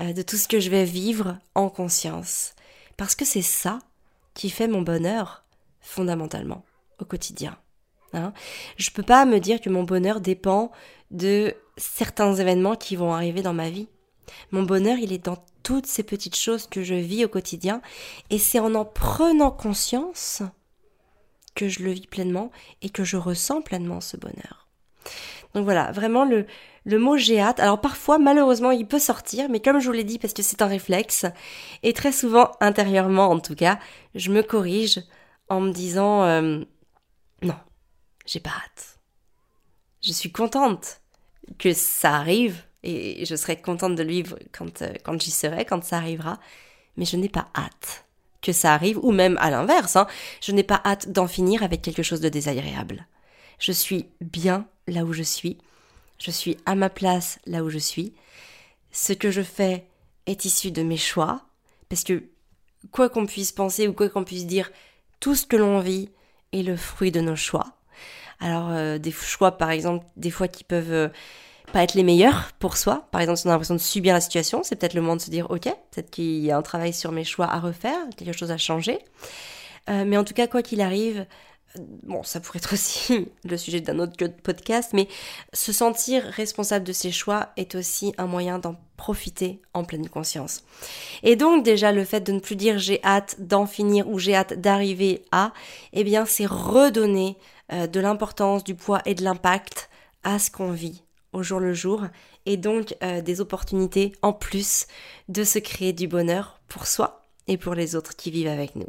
euh, 0.00 0.12
de 0.12 0.22
tout 0.22 0.36
ce 0.36 0.48
que 0.48 0.60
je 0.60 0.70
vais 0.70 0.84
vivre 0.84 1.38
en 1.54 1.68
conscience. 1.68 2.54
Parce 2.96 3.14
que 3.14 3.24
c'est 3.24 3.42
ça 3.42 3.80
qui 4.34 4.50
fait 4.50 4.68
mon 4.68 4.82
bonheur, 4.82 5.44
fondamentalement, 5.80 6.64
au 7.00 7.04
quotidien. 7.04 7.56
Hein 8.12 8.32
je 8.76 8.90
peux 8.90 9.02
pas 9.02 9.24
me 9.24 9.40
dire 9.40 9.60
que 9.60 9.70
mon 9.70 9.82
bonheur 9.82 10.20
dépend 10.20 10.70
de 11.10 11.54
certains 11.76 12.34
événements 12.34 12.76
qui 12.76 12.94
vont 12.94 13.12
arriver 13.12 13.42
dans 13.42 13.52
ma 13.52 13.70
vie. 13.70 13.88
Mon 14.52 14.62
bonheur, 14.62 14.98
il 14.98 15.12
est 15.12 15.24
dans 15.24 15.44
toutes 15.62 15.86
ces 15.86 16.02
petites 16.02 16.36
choses 16.36 16.66
que 16.66 16.82
je 16.82 16.94
vis 16.94 17.24
au 17.24 17.28
quotidien, 17.28 17.80
et 18.30 18.38
c'est 18.38 18.60
en 18.60 18.74
en 18.74 18.84
prenant 18.84 19.50
conscience 19.50 20.42
que 21.54 21.68
je 21.68 21.82
le 21.82 21.92
vis 21.92 22.06
pleinement 22.06 22.50
et 22.82 22.90
que 22.90 23.04
je 23.04 23.16
ressens 23.16 23.62
pleinement 23.62 24.00
ce 24.00 24.16
bonheur. 24.16 24.68
Donc 25.54 25.64
voilà, 25.64 25.92
vraiment 25.92 26.24
le, 26.24 26.46
le 26.84 26.98
mot 26.98 27.16
j'ai 27.16 27.40
hâte. 27.40 27.60
Alors 27.60 27.80
parfois, 27.80 28.18
malheureusement, 28.18 28.70
il 28.70 28.86
peut 28.86 28.98
sortir, 28.98 29.48
mais 29.48 29.60
comme 29.60 29.80
je 29.80 29.86
vous 29.86 29.92
l'ai 29.92 30.04
dit, 30.04 30.18
parce 30.18 30.34
que 30.34 30.42
c'est 30.42 30.62
un 30.62 30.66
réflexe, 30.66 31.26
et 31.82 31.92
très 31.92 32.12
souvent, 32.12 32.50
intérieurement 32.60 33.30
en 33.30 33.38
tout 33.38 33.54
cas, 33.54 33.78
je 34.14 34.30
me 34.30 34.42
corrige 34.42 35.00
en 35.48 35.60
me 35.60 35.72
disant 35.72 36.24
euh, 36.24 36.64
non, 37.42 37.56
j'ai 38.26 38.40
pas 38.40 38.50
hâte. 38.50 38.98
Je 40.02 40.12
suis 40.12 40.32
contente 40.32 41.00
que 41.58 41.72
ça 41.72 42.14
arrive 42.16 42.62
et 42.82 43.24
je 43.24 43.36
serai 43.36 43.60
contente 43.60 43.94
de 43.94 44.02
le 44.02 44.10
vivre 44.10 44.38
quand, 44.52 44.82
euh, 44.82 44.92
quand 45.04 45.20
j'y 45.20 45.30
serai, 45.30 45.64
quand 45.64 45.82
ça 45.84 45.96
arrivera, 45.96 46.38
mais 46.96 47.04
je 47.04 47.16
n'ai 47.16 47.28
pas 47.30 47.48
hâte 47.56 48.03
que 48.44 48.52
ça 48.52 48.74
arrive, 48.74 48.98
ou 49.02 49.10
même 49.10 49.36
à 49.40 49.50
l'inverse, 49.50 49.96
hein, 49.96 50.06
je 50.40 50.52
n'ai 50.52 50.62
pas 50.62 50.80
hâte 50.84 51.10
d'en 51.10 51.26
finir 51.26 51.62
avec 51.62 51.82
quelque 51.82 52.02
chose 52.02 52.20
de 52.20 52.28
désagréable. 52.28 53.06
Je 53.58 53.72
suis 53.72 54.06
bien 54.20 54.66
là 54.86 55.04
où 55.04 55.12
je 55.12 55.22
suis, 55.22 55.58
je 56.18 56.30
suis 56.30 56.56
à 56.66 56.74
ma 56.74 56.90
place 56.90 57.38
là 57.46 57.64
où 57.64 57.70
je 57.70 57.78
suis, 57.78 58.14
ce 58.92 59.12
que 59.12 59.30
je 59.30 59.42
fais 59.42 59.86
est 60.26 60.44
issu 60.44 60.70
de 60.70 60.82
mes 60.82 60.96
choix, 60.96 61.42
parce 61.88 62.04
que 62.04 62.24
quoi 62.92 63.08
qu'on 63.08 63.26
puisse 63.26 63.52
penser 63.52 63.88
ou 63.88 63.92
quoi 63.92 64.08
qu'on 64.08 64.24
puisse 64.24 64.46
dire, 64.46 64.70
tout 65.20 65.34
ce 65.34 65.46
que 65.46 65.56
l'on 65.56 65.80
vit 65.80 66.10
est 66.52 66.62
le 66.62 66.76
fruit 66.76 67.10
de 67.10 67.20
nos 67.20 67.36
choix. 67.36 67.72
Alors 68.40 68.70
euh, 68.70 68.98
des 68.98 69.10
choix 69.10 69.52
par 69.52 69.70
exemple, 69.70 70.04
des 70.16 70.30
fois 70.30 70.48
qui 70.48 70.64
peuvent 70.64 70.92
euh, 70.92 71.08
pas 71.74 71.82
être 71.82 71.94
les 71.94 72.04
meilleurs 72.04 72.52
pour 72.60 72.76
soi. 72.76 73.08
Par 73.10 73.20
exemple, 73.20 73.40
si 73.40 73.46
on 73.48 73.50
a 73.50 73.54
l'impression 73.54 73.74
de 73.74 73.80
subir 73.80 74.14
la 74.14 74.20
situation, 74.20 74.62
c'est 74.62 74.76
peut-être 74.76 74.94
le 74.94 75.00
moment 75.00 75.16
de 75.16 75.20
se 75.20 75.28
dire, 75.28 75.50
ok, 75.50 75.64
peut-être 75.90 76.08
qu'il 76.08 76.38
y 76.38 76.52
a 76.52 76.56
un 76.56 76.62
travail 76.62 76.92
sur 76.92 77.10
mes 77.10 77.24
choix 77.24 77.46
à 77.46 77.58
refaire, 77.58 77.98
quelque 78.16 78.32
chose 78.32 78.52
à 78.52 78.58
changer. 78.58 79.00
Euh, 79.90 80.04
mais 80.06 80.16
en 80.16 80.22
tout 80.22 80.34
cas, 80.34 80.46
quoi 80.46 80.62
qu'il 80.62 80.80
arrive, 80.80 81.26
bon, 82.04 82.22
ça 82.22 82.38
pourrait 82.38 82.60
être 82.60 82.72
aussi 82.74 83.26
le 83.42 83.56
sujet 83.56 83.80
d'un 83.80 83.98
autre 83.98 84.12
podcast, 84.44 84.90
mais 84.92 85.08
se 85.52 85.72
sentir 85.72 86.22
responsable 86.22 86.86
de 86.86 86.92
ses 86.92 87.10
choix 87.10 87.48
est 87.56 87.74
aussi 87.74 88.14
un 88.18 88.26
moyen 88.26 88.60
d'en 88.60 88.76
profiter 88.96 89.60
en 89.74 89.82
pleine 89.82 90.08
conscience. 90.08 90.62
Et 91.24 91.34
donc 91.34 91.64
déjà 91.64 91.90
le 91.90 92.04
fait 92.04 92.20
de 92.20 92.30
ne 92.30 92.38
plus 92.38 92.54
dire 92.54 92.78
j'ai 92.78 93.02
hâte 93.02 93.34
d'en 93.40 93.66
finir 93.66 94.08
ou 94.08 94.20
j'ai 94.20 94.36
hâte 94.36 94.60
d'arriver 94.60 95.24
à, 95.32 95.52
eh 95.92 96.04
bien 96.04 96.24
c'est 96.24 96.46
redonner 96.46 97.36
euh, 97.72 97.88
de 97.88 97.98
l'importance, 97.98 98.62
du 98.62 98.76
poids 98.76 99.02
et 99.06 99.16
de 99.16 99.24
l'impact 99.24 99.90
à 100.22 100.38
ce 100.38 100.52
qu'on 100.52 100.70
vit 100.70 101.03
au 101.34 101.42
jour 101.42 101.60
le 101.60 101.74
jour 101.74 102.04
et 102.46 102.56
donc 102.56 102.96
euh, 103.02 103.20
des 103.20 103.40
opportunités 103.40 104.12
en 104.22 104.32
plus 104.32 104.86
de 105.28 105.44
se 105.44 105.58
créer 105.58 105.92
du 105.92 106.08
bonheur 106.08 106.60
pour 106.68 106.86
soi 106.86 107.22
et 107.48 107.58
pour 107.58 107.74
les 107.74 107.96
autres 107.96 108.16
qui 108.16 108.30
vivent 108.30 108.48
avec 108.48 108.76
nous. 108.76 108.88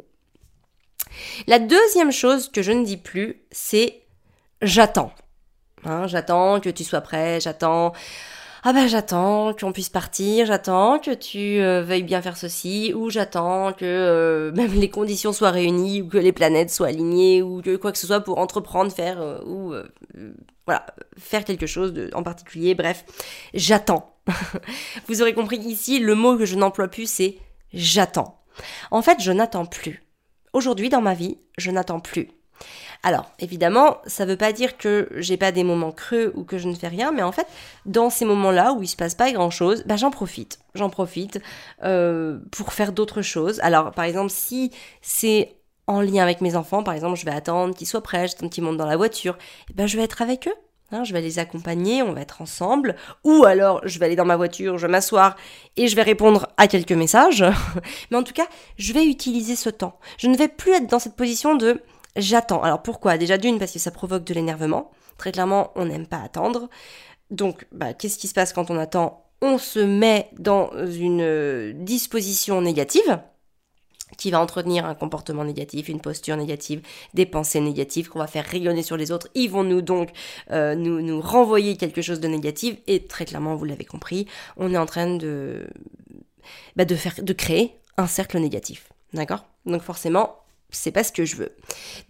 La 1.46 1.58
deuxième 1.58 2.12
chose 2.12 2.50
que 2.50 2.62
je 2.62 2.72
ne 2.72 2.84
dis 2.84 2.96
plus, 2.96 3.42
c'est 3.50 4.02
j'attends. 4.62 5.12
Hein, 5.84 6.06
j'attends 6.06 6.60
que 6.60 6.70
tu 6.70 6.84
sois 6.84 7.00
prêt, 7.00 7.40
j'attends. 7.40 7.92
Ah 8.68 8.72
ben 8.72 8.88
j'attends 8.88 9.54
qu'on 9.54 9.70
puisse 9.70 9.90
partir, 9.90 10.46
j'attends 10.46 10.98
que 10.98 11.14
tu 11.14 11.60
euh, 11.60 11.84
veuilles 11.84 12.02
bien 12.02 12.20
faire 12.20 12.36
ceci, 12.36 12.92
ou 12.96 13.10
j'attends 13.10 13.72
que 13.72 13.84
euh, 13.84 14.50
même 14.56 14.72
les 14.72 14.90
conditions 14.90 15.32
soient 15.32 15.52
réunies, 15.52 16.02
ou 16.02 16.08
que 16.08 16.18
les 16.18 16.32
planètes 16.32 16.72
soient 16.72 16.88
alignées, 16.88 17.42
ou 17.42 17.62
que 17.62 17.76
quoi 17.76 17.92
que 17.92 17.98
ce 17.98 18.08
soit 18.08 18.22
pour 18.22 18.38
entreprendre, 18.38 18.90
faire, 18.90 19.20
euh, 19.20 19.38
ou 19.44 19.72
voilà, 20.66 20.84
faire 21.16 21.44
quelque 21.44 21.68
chose 21.68 21.92
de, 21.92 22.10
en 22.12 22.24
particulier, 22.24 22.74
bref, 22.74 23.04
j'attends. 23.54 24.16
Vous 25.06 25.22
aurez 25.22 25.32
compris 25.32 25.58
ici, 25.58 26.00
le 26.00 26.16
mot 26.16 26.36
que 26.36 26.44
je 26.44 26.56
n'emploie 26.56 26.88
plus, 26.88 27.08
c'est 27.08 27.38
j'attends. 27.72 28.40
En 28.90 29.00
fait, 29.00 29.22
je 29.22 29.30
n'attends 29.30 29.66
plus. 29.66 30.02
Aujourd'hui, 30.52 30.88
dans 30.88 31.02
ma 31.02 31.14
vie, 31.14 31.38
je 31.56 31.70
n'attends 31.70 32.00
plus. 32.00 32.30
Alors, 33.02 33.30
évidemment, 33.38 33.98
ça 34.06 34.24
ne 34.24 34.30
veut 34.30 34.36
pas 34.36 34.52
dire 34.52 34.76
que 34.76 35.08
j'ai 35.16 35.36
pas 35.36 35.52
des 35.52 35.64
moments 35.64 35.92
creux 35.92 36.32
ou 36.34 36.44
que 36.44 36.58
je 36.58 36.68
ne 36.68 36.74
fais 36.74 36.88
rien, 36.88 37.12
mais 37.12 37.22
en 37.22 37.32
fait, 37.32 37.46
dans 37.84 38.10
ces 38.10 38.24
moments-là 38.24 38.72
où 38.72 38.82
il 38.82 38.88
se 38.88 38.96
passe 38.96 39.14
pas 39.14 39.30
grand-chose, 39.32 39.84
bah, 39.86 39.96
j'en 39.96 40.10
profite. 40.10 40.58
J'en 40.74 40.90
profite 40.90 41.40
euh, 41.84 42.38
pour 42.50 42.72
faire 42.72 42.92
d'autres 42.92 43.22
choses. 43.22 43.60
Alors, 43.60 43.92
par 43.92 44.04
exemple, 44.04 44.30
si 44.30 44.72
c'est 45.02 45.56
en 45.86 46.00
lien 46.00 46.22
avec 46.22 46.40
mes 46.40 46.56
enfants, 46.56 46.82
par 46.82 46.94
exemple, 46.94 47.16
je 47.16 47.24
vais 47.24 47.30
attendre 47.30 47.74
qu'ils 47.74 47.86
soient 47.86 48.02
prêts, 48.02 48.26
j'attends 48.28 48.48
qu'ils 48.48 48.64
montent 48.64 48.76
dans 48.76 48.86
la 48.86 48.96
voiture, 48.96 49.38
et 49.70 49.74
ben 49.74 49.86
je 49.86 49.96
vais 49.96 50.02
être 50.02 50.20
avec 50.22 50.48
eux. 50.48 50.54
Hein, 50.92 51.02
je 51.02 51.12
vais 51.12 51.20
les 51.20 51.40
accompagner, 51.40 52.04
on 52.04 52.12
va 52.12 52.20
être 52.20 52.42
ensemble, 52.42 52.94
ou 53.24 53.44
alors 53.44 53.80
je 53.84 53.98
vais 53.98 54.06
aller 54.06 54.14
dans 54.14 54.24
ma 54.24 54.36
voiture, 54.36 54.78
je 54.78 54.86
vais 54.86 54.92
m'asseoir 54.92 55.34
et 55.76 55.88
je 55.88 55.96
vais 55.96 56.02
répondre 56.02 56.48
à 56.58 56.68
quelques 56.68 56.92
messages. 56.92 57.44
Mais 58.10 58.16
en 58.16 58.22
tout 58.22 58.32
cas, 58.32 58.46
je 58.78 58.92
vais 58.92 59.04
utiliser 59.04 59.56
ce 59.56 59.68
temps. 59.68 59.98
Je 60.16 60.28
ne 60.28 60.36
vais 60.36 60.46
plus 60.46 60.72
être 60.72 60.86
dans 60.86 61.00
cette 61.00 61.16
position 61.16 61.56
de 61.56 61.80
j'attends. 62.16 62.62
Alors 62.62 62.82
pourquoi? 62.82 63.18
Déjà 63.18 63.38
d'une, 63.38 63.58
parce 63.58 63.72
que 63.72 63.78
ça 63.78 63.90
provoque 63.90 64.24
de 64.24 64.34
l'énervement. 64.34 64.90
Très 65.18 65.32
clairement, 65.32 65.72
on 65.76 65.86
n'aime 65.86 66.06
pas 66.06 66.20
attendre. 66.20 66.68
Donc, 67.30 67.66
bah, 67.72 67.94
qu'est-ce 67.94 68.18
qui 68.18 68.28
se 68.28 68.34
passe 68.34 68.52
quand 68.52 68.70
on 68.70 68.78
attend? 68.78 69.24
On 69.42 69.58
se 69.58 69.80
met 69.80 70.30
dans 70.38 70.70
une 70.86 71.20
euh, 71.20 71.72
disposition 71.74 72.60
négative 72.60 73.20
qui 74.16 74.30
va 74.30 74.40
entretenir 74.40 74.86
un 74.86 74.94
comportement 74.94 75.44
négatif, 75.44 75.88
une 75.88 76.00
posture 76.00 76.36
négative, 76.36 76.80
des 77.14 77.26
pensées 77.26 77.60
négatives 77.60 78.08
qu'on 78.08 78.20
va 78.20 78.26
faire 78.26 78.44
rayonner 78.44 78.82
sur 78.82 78.96
les 78.96 79.10
autres. 79.10 79.28
Ils 79.34 79.50
vont 79.50 79.64
nous 79.64 79.82
donc 79.82 80.10
euh, 80.52 80.74
nous, 80.74 81.02
nous 81.02 81.20
renvoyer 81.20 81.76
quelque 81.76 82.02
chose 82.02 82.20
de 82.20 82.28
négatif 82.28 82.76
et 82.86 83.06
très 83.06 83.24
clairement, 83.24 83.56
vous 83.56 83.64
l'avez 83.64 83.84
compris, 83.84 84.26
on 84.56 84.72
est 84.72 84.78
en 84.78 84.86
train 84.86 85.16
de, 85.16 85.66
bah, 86.76 86.84
de, 86.84 86.94
faire, 86.94 87.14
de 87.20 87.32
créer 87.32 87.76
un 87.96 88.06
cercle 88.06 88.38
négatif. 88.38 88.92
D'accord? 89.12 89.44
Donc 89.66 89.82
forcément, 89.82 90.36
c'est 90.70 90.92
pas 90.92 91.04
ce 91.04 91.12
que 91.12 91.24
je 91.24 91.36
veux. 91.36 91.54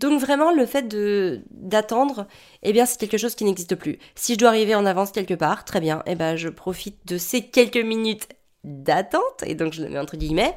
Donc 0.00 0.20
vraiment 0.20 0.52
le 0.52 0.66
fait 0.66 0.82
de 0.82 1.42
d'attendre, 1.50 2.26
eh 2.62 2.72
bien 2.72 2.86
c'est 2.86 2.98
quelque 2.98 3.18
chose 3.18 3.34
qui 3.34 3.44
n'existe 3.44 3.74
plus. 3.74 3.98
Si 4.14 4.34
je 4.34 4.38
dois 4.38 4.48
arriver 4.48 4.74
en 4.74 4.86
avance 4.86 5.12
quelque 5.12 5.34
part, 5.34 5.64
très 5.64 5.80
bien, 5.80 6.02
eh 6.06 6.14
ben 6.14 6.36
je 6.36 6.48
profite 6.48 6.98
de 7.06 7.18
ces 7.18 7.42
quelques 7.42 7.76
minutes 7.76 8.28
d'attente 8.64 9.44
et 9.46 9.54
donc 9.54 9.72
je 9.72 9.82
le 9.82 9.88
mets 9.88 9.98
entre 9.98 10.16
guillemets 10.16 10.54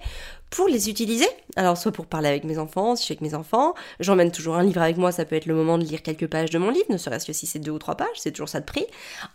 pour 0.49 0.67
les 0.67 0.89
utiliser. 0.89 1.27
Alors 1.55 1.77
soit 1.77 1.91
pour 1.91 2.07
parler 2.07 2.27
avec 2.27 2.43
mes 2.43 2.57
enfants, 2.57 2.95
si 2.95 3.03
je 3.03 3.05
suis 3.05 3.11
avec 3.13 3.21
mes 3.21 3.35
enfants, 3.35 3.75
j'emmène 3.99 4.31
toujours 4.31 4.55
un 4.55 4.63
livre 4.63 4.81
avec 4.81 4.97
moi, 4.97 5.11
ça 5.11 5.25
peut 5.25 5.35
être 5.35 5.45
le 5.45 5.53
moment 5.53 5.77
de 5.77 5.83
lire 5.83 6.01
quelques 6.01 6.27
pages 6.27 6.49
de 6.49 6.57
mon 6.57 6.71
livre, 6.71 6.87
ne 6.89 6.97
serait-ce 6.97 7.27
que 7.27 7.33
si 7.33 7.45
c'est 7.45 7.59
deux 7.59 7.71
ou 7.71 7.79
trois 7.79 7.95
pages, 7.95 8.07
c'est 8.15 8.31
toujours 8.31 8.49
ça 8.49 8.59
de 8.59 8.65
prix. 8.65 8.85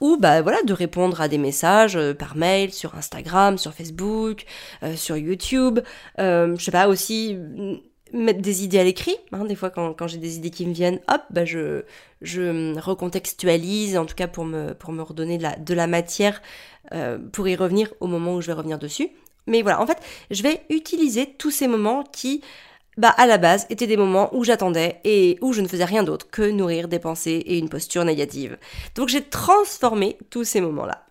Ou 0.01 0.17
bah 0.17 0.43
voilà, 0.43 0.61
de 0.63 0.73
répondre 0.73 1.21
à 1.21 1.29
des 1.29 1.39
messages 1.39 1.97
euh, 1.97 2.15
par 2.15 2.37
mail, 2.37 2.73
sur 2.73 2.97
Instagram, 2.97 3.59
sur 3.59 3.73
Facebook, 3.73 4.45
euh, 4.83 4.97
sur 4.97 5.17
YouTube. 5.17 5.81
Euh, 6.19 6.57
je 6.59 6.65
sais 6.65 6.73
pas 6.73 6.89
aussi 6.89 7.39
mettre 8.15 8.41
des 8.41 8.65
idées 8.65 8.79
à 8.79 8.85
l'écrit. 8.85 9.17
Hein, 9.33 9.45
des 9.45 9.55
fois, 9.55 9.71
quand, 9.71 9.93
quand 9.93 10.07
j'ai 10.07 10.19
des 10.19 10.37
idées 10.37 10.51
qui 10.51 10.67
me 10.67 10.73
viennent, 10.73 11.01
hop, 11.09 11.23
bah 11.31 11.45
je, 11.45 11.83
je 12.23 12.79
recontextualise, 12.79 13.99
en 13.99 14.07
tout 14.07 14.15
cas 14.15 14.29
pour 14.29 14.45
me, 14.45 14.73
pour 14.73 14.93
me 14.93 15.03
redonner 15.03 15.37
de 15.39 15.43
la, 15.43 15.57
de 15.57 15.75
la 15.75 15.87
matière 15.87 16.41
pour 17.33 17.49
y 17.49 17.57
revenir 17.57 17.93
au 18.01 18.07
moment 18.07 18.35
où 18.35 18.41
je 18.41 18.49
vais 18.49 18.53
revenir 18.53 18.79
dessus. 18.79 19.09
Mais 19.47 19.63
voilà, 19.63 19.81
en 19.81 19.87
fait, 19.87 19.99
je 20.31 20.43
vais 20.43 20.63
utiliser 20.71 21.27
tous 21.27 21.51
ces 21.51 21.69
moments 21.69 22.03
qui, 22.03 22.43
bah, 22.97 23.11
à 23.11 23.27
la 23.27 23.39
base, 23.39 23.67
étaient 23.71 23.87
des 23.87 23.97
moments 23.97 24.35
où 24.35 24.45
j'attendais 24.45 25.01
et 25.05 25.39
où 25.41 25.53
je 25.53 25.61
ne 25.61 25.69
faisais 25.69 25.85
rien 25.85 26.03
d'autre 26.03 26.31
que 26.31 26.51
nourrir 26.51 26.89
des 26.89 26.99
pensées 26.99 27.43
et 27.47 27.59
une 27.59 27.69
posture 27.69 28.05
négative. 28.05 28.59
Donc 28.95 29.09
j'ai 29.09 29.23
transformé 29.23 30.19
tous 30.31 30.45
ces 30.45 30.61
moments-là. 30.61 31.07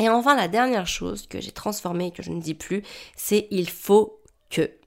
Et 0.00 0.08
enfin, 0.08 0.36
la 0.36 0.46
dernière 0.46 0.86
chose 0.86 1.26
que 1.26 1.40
j'ai 1.40 1.50
transformée 1.50 2.08
et 2.08 2.10
que 2.12 2.22
je 2.22 2.30
ne 2.30 2.40
dis 2.40 2.54
plus, 2.54 2.82
c'est 3.16 3.48
il 3.50 3.68
faut 3.68 4.17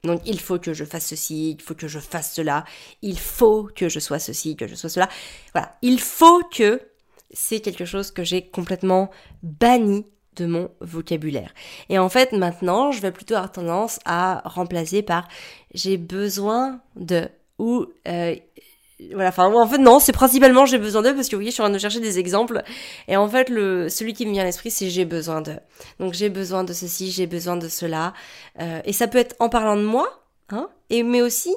Donc 0.04 0.20
il 0.26 0.40
faut 0.40 0.58
que 0.58 0.74
je 0.74 0.84
fasse 0.84 1.06
ceci, 1.06 1.52
il 1.52 1.62
faut 1.62 1.74
que 1.74 1.88
je 1.88 1.98
fasse 1.98 2.34
cela, 2.34 2.64
il 3.00 3.18
faut 3.18 3.68
que 3.74 3.88
je 3.88 4.00
sois 4.00 4.18
ceci, 4.18 4.56
que 4.56 4.66
je 4.66 4.74
sois 4.74 4.90
cela. 4.90 5.08
Voilà, 5.52 5.76
il 5.82 6.00
faut 6.00 6.42
que 6.44 6.80
c'est 7.32 7.60
quelque 7.60 7.84
chose 7.84 8.10
que 8.10 8.24
j'ai 8.24 8.42
complètement 8.48 9.10
banni 9.42 10.06
de 10.36 10.46
mon 10.46 10.70
vocabulaire. 10.80 11.52
Et 11.88 11.98
en 11.98 12.08
fait, 12.08 12.32
maintenant, 12.32 12.90
je 12.90 13.00
vais 13.00 13.12
plutôt 13.12 13.34
avoir 13.34 13.52
tendance 13.52 13.98
à 14.04 14.42
remplacer 14.44 15.02
par 15.02 15.28
j'ai 15.74 15.96
besoin 15.96 16.80
de 16.96 17.28
ou 17.58 17.86
euh, 18.08 18.34
voilà, 19.12 19.28
enfin 19.28 19.52
en 19.52 19.66
fait 19.66 19.78
non, 19.78 19.98
c'est 19.98 20.12
principalement 20.12 20.66
j'ai 20.66 20.78
besoin 20.78 21.02
de 21.02 21.10
parce 21.12 21.28
que 21.28 21.36
vous 21.36 21.40
voyez, 21.40 21.50
je 21.50 21.54
suis 21.54 21.62
en 21.62 21.66
train 21.66 21.74
de 21.74 21.78
chercher 21.78 22.00
des 22.00 22.18
exemples 22.18 22.62
et 23.08 23.16
en 23.16 23.28
fait 23.28 23.48
le 23.48 23.88
celui 23.88 24.12
qui 24.12 24.26
me 24.26 24.32
vient 24.32 24.42
à 24.42 24.46
l'esprit 24.46 24.70
c'est 24.70 24.90
j'ai 24.90 25.04
besoin 25.04 25.40
de. 25.40 25.54
Donc 25.98 26.14
j'ai 26.14 26.28
besoin 26.28 26.64
de 26.64 26.72
ceci, 26.72 27.10
j'ai 27.10 27.26
besoin 27.26 27.56
de 27.56 27.68
cela 27.68 28.12
euh, 28.60 28.80
et 28.84 28.92
ça 28.92 29.08
peut 29.08 29.18
être 29.18 29.36
en 29.38 29.48
parlant 29.48 29.76
de 29.76 29.82
moi, 29.82 30.08
hein, 30.50 30.68
et 30.90 31.02
mais 31.02 31.22
aussi 31.22 31.54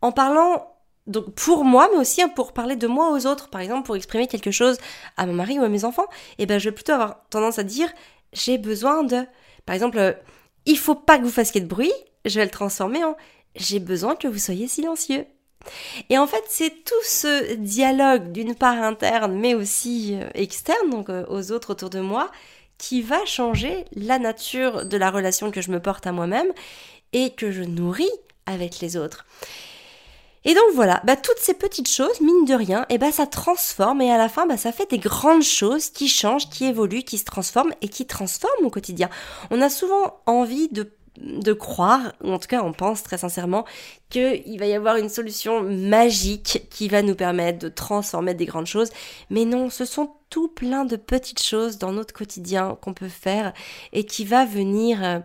en 0.00 0.12
parlant 0.12 0.68
donc 1.06 1.34
pour 1.34 1.64
moi, 1.64 1.88
mais 1.92 1.98
aussi 1.98 2.22
pour 2.36 2.52
parler 2.52 2.76
de 2.76 2.86
moi 2.86 3.10
aux 3.10 3.26
autres, 3.26 3.48
par 3.48 3.60
exemple 3.60 3.86
pour 3.86 3.96
exprimer 3.96 4.26
quelque 4.28 4.50
chose 4.50 4.78
à 5.16 5.26
mon 5.26 5.32
mari 5.32 5.58
ou 5.58 5.64
à 5.64 5.68
mes 5.68 5.84
enfants, 5.84 6.06
et 6.38 6.44
eh 6.44 6.46
ben 6.46 6.58
je 6.58 6.68
vais 6.68 6.74
plutôt 6.74 6.92
avoir 6.92 7.28
tendance 7.30 7.58
à 7.58 7.64
dire 7.64 7.88
j'ai 8.32 8.58
besoin 8.58 9.02
de. 9.02 9.24
Par 9.66 9.74
exemple, 9.74 9.98
euh, 9.98 10.12
il 10.66 10.78
faut 10.78 10.94
pas 10.94 11.18
que 11.18 11.24
vous 11.24 11.30
fassiez 11.30 11.60
de 11.60 11.66
bruit, 11.66 11.92
je 12.24 12.38
vais 12.38 12.44
le 12.44 12.50
transformer 12.50 13.04
en 13.04 13.16
j'ai 13.54 13.80
besoin 13.80 14.16
que 14.16 14.28
vous 14.28 14.38
soyez 14.38 14.68
silencieux. 14.68 15.26
Et 16.10 16.18
en 16.18 16.26
fait, 16.26 16.42
c'est 16.48 16.84
tout 16.84 16.94
ce 17.04 17.54
dialogue 17.54 18.32
d'une 18.32 18.54
part 18.54 18.82
interne, 18.82 19.38
mais 19.38 19.54
aussi 19.54 20.14
euh, 20.14 20.28
externe, 20.34 20.90
donc 20.90 21.08
euh, 21.08 21.24
aux 21.28 21.52
autres 21.52 21.70
autour 21.72 21.90
de 21.90 22.00
moi, 22.00 22.30
qui 22.78 23.02
va 23.02 23.24
changer 23.24 23.84
la 23.94 24.18
nature 24.18 24.84
de 24.84 24.96
la 24.96 25.10
relation 25.10 25.50
que 25.50 25.60
je 25.60 25.70
me 25.70 25.80
porte 25.80 26.06
à 26.06 26.12
moi-même 26.12 26.48
et 27.12 27.30
que 27.30 27.52
je 27.52 27.62
nourris 27.62 28.10
avec 28.46 28.80
les 28.80 28.96
autres. 28.96 29.24
Et 30.44 30.54
donc 30.54 30.64
voilà, 30.74 31.00
bah, 31.04 31.14
toutes 31.14 31.38
ces 31.38 31.54
petites 31.54 31.88
choses, 31.88 32.20
mine 32.20 32.44
de 32.44 32.54
rien, 32.54 32.84
et 32.88 32.98
bah, 32.98 33.12
ça 33.12 33.26
transforme 33.26 34.00
et 34.00 34.10
à 34.10 34.18
la 34.18 34.28
fin, 34.28 34.46
bah, 34.46 34.56
ça 34.56 34.72
fait 34.72 34.90
des 34.90 34.98
grandes 34.98 35.44
choses 35.44 35.90
qui 35.90 36.08
changent, 36.08 36.48
qui 36.50 36.64
évoluent, 36.64 37.04
qui 37.04 37.18
se 37.18 37.24
transforment 37.24 37.72
et 37.80 37.88
qui 37.88 38.06
transforment 38.06 38.64
mon 38.64 38.70
quotidien. 38.70 39.08
On 39.50 39.60
a 39.60 39.70
souvent 39.70 40.20
envie 40.26 40.68
de 40.68 40.90
de 41.18 41.52
croire, 41.52 42.12
ou 42.22 42.32
en 42.32 42.38
tout 42.38 42.48
cas 42.48 42.62
on 42.62 42.72
pense 42.72 43.02
très 43.02 43.18
sincèrement, 43.18 43.64
qu'il 44.10 44.58
va 44.58 44.66
y 44.66 44.74
avoir 44.74 44.96
une 44.96 45.08
solution 45.08 45.62
magique 45.62 46.66
qui 46.70 46.88
va 46.88 47.02
nous 47.02 47.14
permettre 47.14 47.58
de 47.58 47.68
transformer 47.68 48.34
des 48.34 48.46
grandes 48.46 48.66
choses. 48.66 48.90
Mais 49.30 49.44
non, 49.44 49.70
ce 49.70 49.84
sont 49.84 50.10
tout 50.30 50.48
plein 50.48 50.84
de 50.84 50.96
petites 50.96 51.42
choses 51.42 51.78
dans 51.78 51.92
notre 51.92 52.14
quotidien 52.14 52.78
qu'on 52.80 52.94
peut 52.94 53.08
faire 53.08 53.52
et 53.92 54.04
qui 54.04 54.24
va 54.24 54.46
venir 54.46 55.04
euh, 55.04 55.18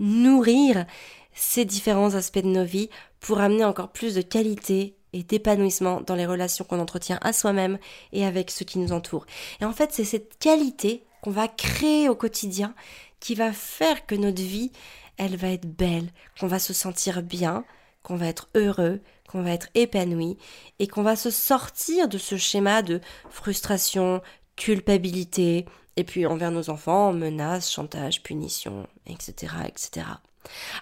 nourrir 0.00 0.86
ces 1.34 1.64
différents 1.64 2.14
aspects 2.14 2.38
de 2.38 2.48
nos 2.48 2.64
vies 2.64 2.88
pour 3.20 3.40
amener 3.40 3.64
encore 3.64 3.88
plus 3.90 4.14
de 4.14 4.22
qualité 4.22 4.96
et 5.12 5.22
d'épanouissement 5.22 6.00
dans 6.00 6.14
les 6.14 6.26
relations 6.26 6.64
qu'on 6.64 6.80
entretient 6.80 7.18
à 7.22 7.32
soi-même 7.32 7.78
et 8.12 8.24
avec 8.24 8.50
ceux 8.50 8.64
qui 8.64 8.78
nous 8.78 8.92
entourent. 8.92 9.26
Et 9.60 9.64
en 9.64 9.72
fait, 9.72 9.92
c'est 9.92 10.04
cette 10.04 10.38
qualité 10.38 11.04
qu'on 11.22 11.30
va 11.30 11.48
créer 11.48 12.08
au 12.08 12.14
quotidien 12.14 12.74
qui 13.20 13.34
va 13.34 13.52
faire 13.52 14.06
que 14.06 14.14
notre 14.14 14.42
vie, 14.42 14.72
elle 15.16 15.36
va 15.36 15.48
être 15.48 15.66
belle, 15.66 16.08
qu'on 16.38 16.46
va 16.46 16.58
se 16.58 16.72
sentir 16.72 17.22
bien, 17.22 17.64
qu'on 18.02 18.16
va 18.16 18.26
être 18.26 18.48
heureux, 18.54 19.00
qu'on 19.28 19.42
va 19.42 19.52
être 19.52 19.68
épanoui 19.74 20.36
et 20.78 20.86
qu'on 20.86 21.02
va 21.02 21.16
se 21.16 21.30
sortir 21.30 22.08
de 22.08 22.18
ce 22.18 22.36
schéma 22.36 22.82
de 22.82 23.00
frustration, 23.30 24.22
culpabilité, 24.56 25.66
et 25.96 26.04
puis 26.04 26.26
envers 26.26 26.50
nos 26.50 26.70
enfants, 26.70 27.12
menaces, 27.12 27.70
chantage, 27.70 28.22
punition, 28.22 28.86
etc., 29.06 29.54
etc. 29.68 30.06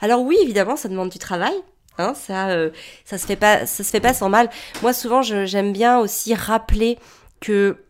Alors 0.01 0.23
oui, 0.23 0.37
évidemment, 0.43 0.77
ça 0.77 0.89
demande 0.89 1.11
du 1.11 1.19
travail. 1.19 1.55
Hein, 1.99 2.15
ça, 2.15 2.49
euh, 2.51 2.71
ça 3.05 3.19
se 3.19 3.27
fait 3.27 3.37
pas, 3.37 3.67
ça 3.67 3.85
se 3.85 3.91
fait 3.91 4.01
pas 4.01 4.15
sans 4.15 4.31
mal. 4.31 4.49
Moi, 4.81 4.93
souvent, 4.93 5.23
j'aime 5.23 5.73
bien 5.73 5.99
aussi 5.99 6.35
rappeler 6.35 6.99
que 7.41 7.85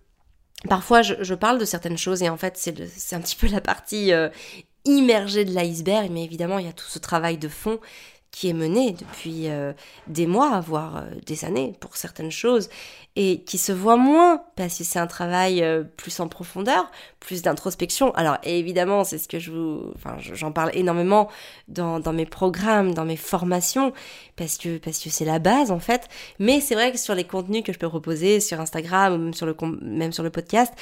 parfois, 0.69 1.03
je, 1.03 1.35
parle 1.35 1.59
de 1.59 1.65
certaines 1.65 1.99
choses 1.99 2.23
et 2.23 2.29
en 2.29 2.37
fait, 2.37 2.57
c'est 2.57 3.15
un 3.15 3.21
petit 3.21 3.37
peu 3.37 3.47
la 3.47 3.61
partie 3.61 4.13
euh, 4.13 4.29
immergée 4.85 5.45
de 5.45 5.53
l'iceberg, 5.53 6.11
mais 6.11 6.25
évidemment, 6.25 6.59
il 6.59 6.67
y 6.67 6.69
a 6.69 6.73
tout 6.73 6.87
ce 6.87 6.99
travail 6.99 7.39
de 7.39 7.49
fond 7.49 7.79
qui 8.33 8.49
est 8.49 8.55
mené 8.55 8.93
depuis 8.93 9.49
euh, 9.49 9.73
des 10.09 10.27
mois, 10.27 10.61
voire 10.61 11.05
des 11.27 11.45
années 11.45 11.75
pour 11.81 11.97
certaines 11.97 12.33
choses 12.33 12.69
et 13.15 13.43
qui 13.43 13.59
se 13.59 13.73
voit 13.73 13.97
moins 13.97 14.43
parce 14.57 14.79
que 14.79 14.85
c'est 14.85 14.99
un 14.99 15.07
travail 15.07 15.63
euh, 15.63 15.83
plus 15.83 16.19
en 16.21 16.29
profondeur, 16.29 16.91
plus 17.21 17.43
d'introspection. 17.43 18.11
Alors 18.15 18.39
évidemment, 18.43 19.05
c'est 19.05 19.19
ce 19.19 19.29
que 19.29 19.39
je 19.39 19.51
vous, 19.51 19.93
enfin, 19.95 20.17
j'en 20.19 20.51
parle 20.51 20.71
énormément 20.75 21.29
dans, 21.69 22.01
dans 22.01 22.15
mes 22.15 22.25
programmes, 22.25 22.95
dans 22.95 23.05
mes 23.05 23.19
formations, 23.19 23.93
parce 24.37 24.57
que 24.57 24.79
parce 24.79 24.99
que 24.99 25.11
c'est 25.11 25.27
la 25.27 25.39
base 25.39 25.71
en 25.71 25.79
fait. 25.79 26.09
Mais 26.39 26.61
c'est 26.61 26.75
vrai 26.75 26.91
que 26.91 26.99
sur 26.99 27.15
les 27.15 27.25
contenus 27.25 27.63
que 27.63 27.73
je 27.73 27.79
peux 27.79 27.89
proposer 27.89 28.41
sur 28.41 28.61
Instagram 28.61 29.13
ou 29.13 29.19
même 29.19 29.35
sur 29.35 29.47
le 29.47 29.55
même 29.83 30.13
sur 30.13 30.23
le 30.23 30.31
podcast, 30.31 30.73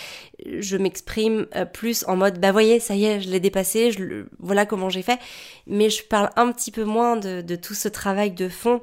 je 0.47 0.76
m'exprime 0.76 1.47
euh, 1.57 1.64
plus 1.64 2.04
en 2.07 2.14
mode 2.14 2.38
bah 2.40 2.52
voyez, 2.52 2.78
ça 2.78 2.95
y 2.95 3.07
est, 3.07 3.21
je 3.21 3.28
l'ai 3.28 3.40
dépassé, 3.40 3.90
voilà 4.38 4.66
comment 4.66 4.88
j'ai 4.88 5.02
fait. 5.02 5.19
Mais 5.66 5.90
je 5.90 6.04
parle 6.04 6.30
un 6.37 6.52
petit 6.52 6.71
peu 6.71 6.85
moins 6.85 7.16
de, 7.16 7.39
de 7.42 7.56
tout 7.56 7.75
ce 7.75 7.88
travail 7.88 8.32
de 8.32 8.49
fond 8.49 8.80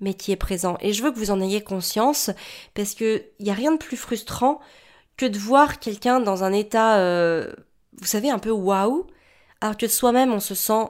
mais 0.00 0.14
qui 0.14 0.32
est 0.32 0.36
présent. 0.36 0.76
Et 0.80 0.92
je 0.92 1.02
veux 1.02 1.10
que 1.10 1.18
vous 1.18 1.30
en 1.30 1.40
ayez 1.40 1.62
conscience, 1.62 2.30
parce 2.74 2.94
qu'il 2.94 3.24
n'y 3.40 3.50
a 3.50 3.54
rien 3.54 3.72
de 3.72 3.78
plus 3.78 3.96
frustrant 3.96 4.60
que 5.16 5.26
de 5.26 5.38
voir 5.38 5.80
quelqu'un 5.80 6.20
dans 6.20 6.44
un 6.44 6.52
état, 6.52 6.98
euh, 6.98 7.52
vous 7.96 8.06
savez, 8.06 8.30
un 8.30 8.38
peu 8.38 8.50
waouh, 8.50 9.06
alors 9.60 9.76
que 9.76 9.88
soi-même 9.88 10.32
on 10.32 10.40
se 10.40 10.54
sent 10.54 10.86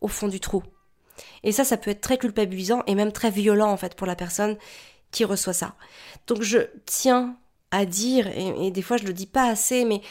au 0.00 0.08
fond 0.08 0.28
du 0.28 0.40
trou. 0.40 0.62
Et 1.42 1.52
ça, 1.52 1.64
ça 1.64 1.76
peut 1.76 1.90
être 1.90 2.02
très 2.02 2.18
culpabilisant 2.18 2.82
et 2.86 2.94
même 2.94 3.12
très 3.12 3.30
violent 3.30 3.70
en 3.70 3.76
fait 3.76 3.94
pour 3.94 4.06
la 4.06 4.16
personne 4.16 4.56
qui 5.10 5.24
reçoit 5.24 5.54
ça. 5.54 5.74
Donc 6.26 6.42
je 6.42 6.58
tiens 6.84 7.36
à 7.70 7.86
dire, 7.86 8.26
et, 8.26 8.66
et 8.66 8.70
des 8.70 8.82
fois 8.82 8.98
je 8.98 9.04
le 9.04 9.12
dis 9.12 9.26
pas 9.26 9.44
assez, 9.44 9.84
mais 9.84 10.02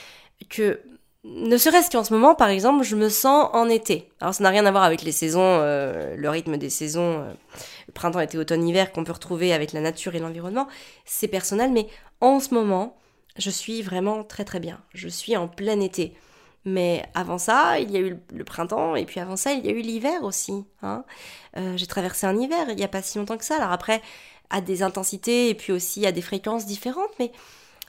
que 0.49 0.81
ne 1.25 1.57
serait-ce 1.57 1.89
qu'en 1.89 2.03
ce 2.03 2.13
moment, 2.13 2.33
par 2.33 2.49
exemple, 2.49 2.83
je 2.83 2.95
me 2.95 3.09
sens 3.09 3.49
en 3.53 3.67
été. 3.67 4.09
Alors 4.21 4.33
ça 4.33 4.43
n'a 4.43 4.49
rien 4.49 4.65
à 4.65 4.71
voir 4.71 4.83
avec 4.83 5.01
les 5.01 5.11
saisons, 5.11 5.41
euh, 5.43 6.15
le 6.15 6.29
rythme 6.29 6.57
des 6.57 6.69
saisons, 6.69 7.19
euh, 7.19 7.33
printemps, 7.93 8.21
été, 8.21 8.37
automne, 8.37 8.65
hiver 8.65 8.91
qu'on 8.91 9.03
peut 9.03 9.11
retrouver 9.11 9.51
avec 9.51 9.73
la 9.73 9.81
nature 9.81 10.15
et 10.15 10.19
l'environnement. 10.19 10.67
C'est 11.05 11.27
personnel, 11.27 11.71
mais 11.71 11.87
en 12.21 12.39
ce 12.39 12.53
moment, 12.53 12.97
je 13.37 13.49
suis 13.49 13.81
vraiment 13.81 14.23
très 14.23 14.45
très 14.45 14.59
bien. 14.59 14.79
Je 14.93 15.09
suis 15.09 15.35
en 15.35 15.47
plein 15.47 15.79
été. 15.81 16.13
Mais 16.65 17.05
avant 17.15 17.37
ça, 17.37 17.79
il 17.79 17.91
y 17.91 17.97
a 17.97 17.99
eu 17.99 18.17
le 18.33 18.43
printemps, 18.43 18.95
et 18.95 19.05
puis 19.05 19.19
avant 19.19 19.37
ça, 19.37 19.53
il 19.53 19.65
y 19.65 19.69
a 19.69 19.71
eu 19.71 19.81
l'hiver 19.81 20.23
aussi. 20.23 20.65
Hein. 20.83 21.03
Euh, 21.57 21.75
j'ai 21.77 21.87
traversé 21.87 22.27
un 22.27 22.37
hiver 22.37 22.65
il 22.69 22.75
n'y 22.75 22.83
a 22.83 22.89
pas 22.89 23.01
si 23.01 23.17
longtemps 23.17 23.37
que 23.37 23.45
ça. 23.45 23.55
Alors 23.55 23.71
après, 23.71 24.01
à 24.49 24.61
des 24.61 24.83
intensités 24.83 25.49
et 25.49 25.55
puis 25.55 25.71
aussi 25.73 26.05
à 26.05 26.11
des 26.11 26.21
fréquences 26.21 26.65
différentes, 26.65 27.11
mais 27.19 27.31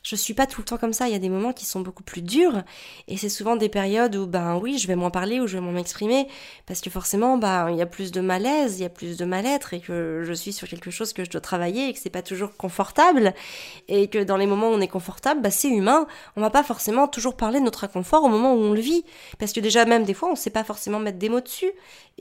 je 0.03 0.17
suis 0.17 0.33
pas 0.33 0.47
tout 0.47 0.61
le 0.61 0.65
temps 0.65 0.79
comme 0.79 0.93
ça. 0.93 1.09
Il 1.09 1.13
y 1.13 1.17
a 1.17 1.19
des 1.19 1.29
moments 1.29 1.53
qui 1.53 1.67
sont 1.67 1.81
beaucoup 1.81 2.03
plus 2.03 2.23
durs. 2.23 2.63
Et 3.07 3.17
c'est 3.17 3.29
souvent 3.29 3.57
des 3.57 3.69
périodes 3.69 4.17
où, 4.17 4.27
ben 4.27 4.57
oui, 4.57 4.79
je 4.79 4.87
vais 4.87 4.97
moins 4.97 5.11
parler 5.11 5.41
ou 5.41 5.47
je 5.47 5.59
vais 5.59 5.63
moins 5.63 5.73
m'exprimer. 5.73 6.27
Parce 6.67 6.81
que 6.81 6.89
forcément, 6.89 7.37
ben, 7.37 7.71
il 7.71 7.77
y 7.77 7.83
a 7.83 7.87
plus 7.87 8.11
de 8.11 8.21
malaise, 8.21 8.79
il 8.79 8.83
y 8.83 8.87
a 8.87 8.91
plus 8.91 9.19
de 9.19 9.25
mal-être 9.25 9.75
et 9.75 9.81
que 9.81 10.23
je 10.25 10.33
suis 10.33 10.53
sur 10.53 10.69
quelque 10.69 10.91
chose 10.91 11.13
que 11.13 11.25
je 11.25 11.31
dois 11.31 11.41
travailler 11.41 11.89
et 11.89 11.93
que 11.93 11.99
c'est 11.99 12.11
pas 12.11 12.23
toujours 12.23 12.57
confortable. 12.57 13.35
Et 13.89 14.09
que 14.09 14.23
dans 14.23 14.37
les 14.37 14.47
moments 14.47 14.71
où 14.71 14.75
on 14.75 14.81
est 14.81 14.89
confortable, 14.89 15.43
ben, 15.43 15.51
c'est 15.51 15.69
humain. 15.69 16.07
On 16.37 16.41
va 16.41 16.51
pas 16.51 16.63
forcément 16.63 17.07
toujours 17.07 17.37
parler 17.37 17.59
de 17.59 17.65
notre 17.65 17.85
inconfort 17.85 18.25
au 18.25 18.29
moment 18.29 18.55
où 18.55 18.59
on 18.59 18.73
le 18.73 18.81
vit. 18.81 19.05
Parce 19.39 19.53
que 19.53 19.61
déjà, 19.61 19.85
même 19.85 20.05
des 20.05 20.15
fois, 20.15 20.31
on 20.31 20.37
sait 20.37 20.51
pas 20.51 20.65
forcément 20.65 20.99
mettre 20.99 21.19
des 21.19 21.29
mots 21.29 21.41
dessus. 21.41 21.71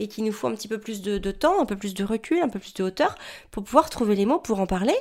Et 0.00 0.08
qu'il 0.08 0.24
nous 0.24 0.32
faut 0.32 0.48
un 0.48 0.54
petit 0.54 0.66
peu 0.66 0.78
plus 0.78 1.02
de, 1.02 1.30
temps, 1.30 1.60
un 1.60 1.66
peu 1.66 1.76
plus 1.76 1.94
de 1.94 2.02
recul, 2.02 2.40
un 2.42 2.48
peu 2.48 2.58
plus 2.58 2.74
de 2.74 2.82
hauteur 2.82 3.14
pour 3.52 3.62
pouvoir 3.62 3.90
trouver 3.90 4.16
les 4.16 4.26
mots 4.26 4.38
pour 4.40 4.58
en 4.58 4.66
parler. 4.66 4.96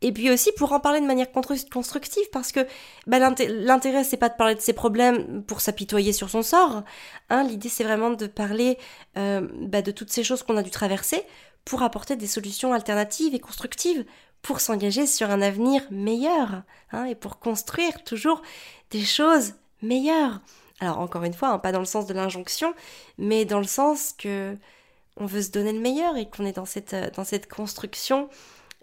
Et 0.00 0.12
puis 0.12 0.30
aussi 0.30 0.52
pour 0.52 0.72
en 0.72 0.80
parler 0.80 1.00
de 1.00 1.06
manière 1.06 1.26
constructive 1.32 2.24
parce 2.32 2.52
que 2.52 2.60
bah, 3.06 3.18
l'intérêt 3.18 4.04
c'est 4.04 4.16
pas 4.16 4.28
de 4.28 4.36
parler 4.36 4.54
de 4.54 4.60
ses 4.60 4.72
problèmes 4.72 5.42
pour 5.42 5.60
s'apitoyer 5.60 6.12
sur 6.12 6.30
son 6.30 6.42
sort. 6.42 6.84
Hein, 7.30 7.44
L'idée 7.44 7.68
c'est 7.68 7.84
vraiment 7.84 8.10
de 8.10 8.26
parler 8.26 8.78
euh, 9.16 9.46
bah, 9.60 9.82
de 9.82 9.90
toutes 9.90 10.10
ces 10.10 10.24
choses 10.24 10.42
qu'on 10.42 10.56
a 10.56 10.62
dû 10.62 10.70
traverser 10.70 11.22
pour 11.64 11.82
apporter 11.82 12.16
des 12.16 12.26
solutions 12.26 12.72
alternatives 12.72 13.34
et 13.34 13.40
constructives 13.40 14.04
pour 14.42 14.60
s'engager 14.60 15.06
sur 15.06 15.30
un 15.30 15.40
avenir 15.40 15.82
meilleur 15.90 16.62
hein, 16.92 17.06
et 17.06 17.14
pour 17.14 17.38
construire 17.38 18.04
toujours 18.04 18.42
des 18.90 19.04
choses 19.04 19.54
meilleures. 19.82 20.40
Alors 20.80 20.98
encore 20.98 21.24
une 21.24 21.34
fois, 21.34 21.50
hein, 21.50 21.58
pas 21.58 21.72
dans 21.72 21.78
le 21.80 21.84
sens 21.84 22.06
de 22.06 22.14
l'injonction, 22.14 22.74
mais 23.18 23.44
dans 23.44 23.60
le 23.60 23.66
sens 23.66 24.12
que 24.16 24.56
on 25.16 25.26
veut 25.26 25.42
se 25.42 25.50
donner 25.50 25.72
le 25.72 25.80
meilleur 25.80 26.16
et 26.16 26.28
qu'on 26.28 26.44
est 26.44 26.56
dans 26.56 26.64
cette, 26.64 26.96
cette 27.24 27.48
construction 27.48 28.28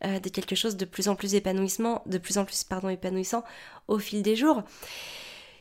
euh, 0.06 0.20
de 0.20 0.30
quelque 0.30 0.56
chose 0.56 0.78
de 0.78 0.86
plus 0.86 1.10
en 1.10 1.16
plus 1.16 1.36
épanouissement, 1.36 2.02
de 2.06 2.18
plus 2.18 2.38
en 2.38 2.46
plus 2.46 2.64
pardon 2.64 2.90
épanouissant 2.90 3.44
au 3.88 4.00
fil 4.00 4.24
des 4.24 4.36
jours. 4.36 4.64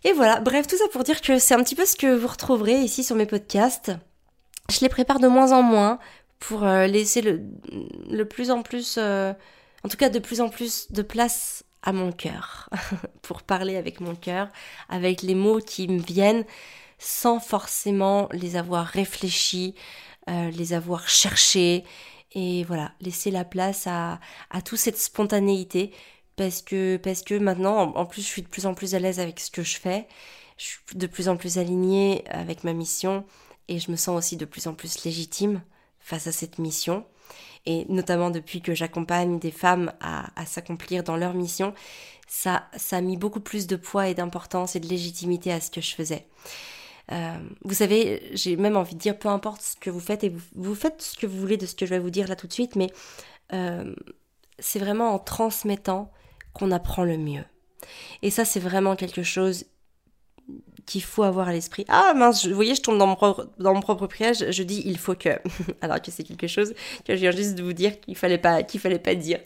Et 0.04 0.12
voilà, 0.12 0.40
bref, 0.40 0.66
tout 0.66 0.78
ça 0.78 0.88
pour 0.92 1.04
dire 1.04 1.20
que 1.20 1.38
c'est 1.38 1.54
un 1.54 1.62
petit 1.62 1.74
peu 1.74 1.84
ce 1.84 1.96
que 1.96 2.14
vous 2.14 2.28
retrouverez 2.28 2.80
ici 2.80 3.04
sur 3.04 3.16
mes 3.16 3.26
podcasts. 3.26 3.92
Je 4.70 4.80
les 4.80 4.88
prépare 4.88 5.18
de 5.18 5.28
moins 5.28 5.52
en 5.52 5.62
moins 5.62 5.98
pour 6.38 6.64
euh, 6.64 6.86
laisser 6.86 7.20
le, 7.20 8.24
plus 8.24 8.50
en 8.50 8.62
plus, 8.62 8.96
euh, 8.96 9.34
en 9.84 9.88
tout 9.88 9.98
cas 9.98 10.08
de 10.08 10.18
plus 10.18 10.40
en 10.40 10.48
plus 10.48 10.90
de 10.90 11.02
place 11.02 11.64
à 11.82 11.92
mon 11.92 12.12
cœur, 12.12 12.68
pour 13.22 13.42
parler 13.42 13.76
avec 13.76 14.00
mon 14.00 14.14
cœur, 14.14 14.48
avec 14.88 15.22
les 15.22 15.34
mots 15.34 15.60
qui 15.60 15.88
me 15.88 16.00
viennent, 16.00 16.44
sans 16.98 17.40
forcément 17.40 18.28
les 18.32 18.56
avoir 18.56 18.86
réfléchis, 18.86 19.74
les 20.28 20.74
avoir 20.74 21.08
cherchés 21.08 21.82
et 22.32 22.62
voilà, 22.64 22.92
laisser 23.00 23.30
la 23.30 23.44
place 23.44 23.86
à, 23.86 24.20
à 24.50 24.62
toute 24.62 24.78
cette 24.78 24.98
spontanéité 24.98 25.92
parce 26.40 26.62
que, 26.62 26.96
parce 26.96 27.20
que 27.20 27.34
maintenant, 27.34 27.94
en, 27.94 28.06
plus, 28.06 28.22
je 28.22 28.26
suis 28.26 28.40
de 28.40 28.48
plus 28.48 28.64
en 28.64 28.72
plus 28.72 28.94
à 28.94 28.98
l'aise 28.98 29.20
avec 29.20 29.38
ce 29.40 29.50
que 29.50 29.62
je 29.62 29.76
fais, 29.76 30.08
je 30.56 30.64
suis 30.64 30.80
de 30.94 31.06
plus 31.06 31.28
en 31.28 31.36
plus 31.36 31.58
alignée 31.58 32.24
avec 32.30 32.64
ma 32.64 32.72
mission 32.72 33.26
et 33.68 33.78
je 33.78 33.90
me 33.90 33.96
sens 33.96 34.16
aussi 34.16 34.38
de 34.38 34.46
plus 34.46 34.66
en 34.66 34.72
plus 34.72 35.04
légitime 35.04 35.60
face 35.98 36.26
à 36.26 36.32
cette 36.32 36.58
mission. 36.58 37.04
Et 37.66 37.86
notamment 37.88 38.30
depuis 38.30 38.62
que 38.62 38.74
j'accompagne 38.74 39.38
des 39.38 39.50
femmes 39.50 39.92
à, 40.00 40.46
s'accomplir 40.46 41.02
dans 41.02 41.16
leur 41.16 41.34
mission, 41.34 41.74
ça, 42.26 42.64
ça 42.76 42.96
a 42.96 43.00
mis 43.00 43.16
beaucoup 43.16 43.40
plus 43.40 43.66
de 43.66 43.76
poids 43.76 44.08
et 44.08 44.14
d'importance 44.14 44.76
et 44.76 44.80
de 44.80 44.88
légitimité 44.88 45.52
à 45.52 45.60
ce 45.60 45.70
que 45.70 45.80
je 45.80 45.94
faisais. 45.94 46.26
Euh, 47.12 47.36
vous 47.64 47.74
savez, 47.74 48.30
j'ai 48.32 48.56
même 48.56 48.76
envie 48.76 48.94
de 48.94 49.00
dire, 49.00 49.18
peu 49.18 49.28
importe 49.28 49.62
ce 49.62 49.76
que 49.76 49.90
vous 49.90 50.00
faites, 50.00 50.24
et 50.24 50.28
vous, 50.28 50.40
vous, 50.54 50.74
faites 50.74 51.02
ce 51.02 51.16
que 51.16 51.26
vous 51.26 51.38
voulez 51.38 51.56
de 51.56 51.66
ce 51.66 51.74
que 51.74 51.84
je 51.84 51.90
vais 51.90 51.98
vous 51.98 52.10
dire 52.10 52.28
là 52.28 52.36
tout 52.36 52.46
de 52.46 52.52
suite, 52.52 52.76
mais 52.76 52.90
euh, 53.52 53.94
c'est 54.58 54.78
vraiment 54.78 55.12
en 55.12 55.18
transmettant 55.18 56.12
qu'on 56.52 56.70
apprend 56.70 57.04
le 57.04 57.18
mieux. 57.18 57.44
Et 58.22 58.30
ça, 58.30 58.44
c'est 58.44 58.60
vraiment 58.60 58.96
quelque 58.96 59.22
chose 59.22 59.66
qu'il 60.90 61.02
faut 61.02 61.22
avoir 61.22 61.48
à 61.48 61.52
l'esprit. 61.52 61.84
Ah 61.88 62.14
mince, 62.16 62.46
vous 62.46 62.54
voyez, 62.54 62.74
je 62.74 62.80
tombe 62.80 62.98
dans 62.98 63.06
mon 63.06 63.14
propre, 63.14 63.48
dans 63.58 63.74
mon 63.74 63.80
propre 63.80 64.08
piège, 64.08 64.50
je 64.50 64.62
dis 64.64 64.82
il 64.84 64.98
faut 64.98 65.14
que, 65.14 65.28
alors 65.82 66.02
que 66.02 66.10
c'est 66.10 66.24
quelque 66.24 66.48
chose 66.48 66.74
que 67.06 67.14
je 67.14 67.20
viens 67.20 67.30
juste 67.30 67.54
de 67.54 67.62
vous 67.62 67.72
dire 67.72 68.00
qu'il 68.00 68.16
fallait 68.16 68.38
pas, 68.38 68.64
qu'il 68.64 68.80
fallait 68.80 68.98
pas 68.98 69.14
dire. 69.14 69.38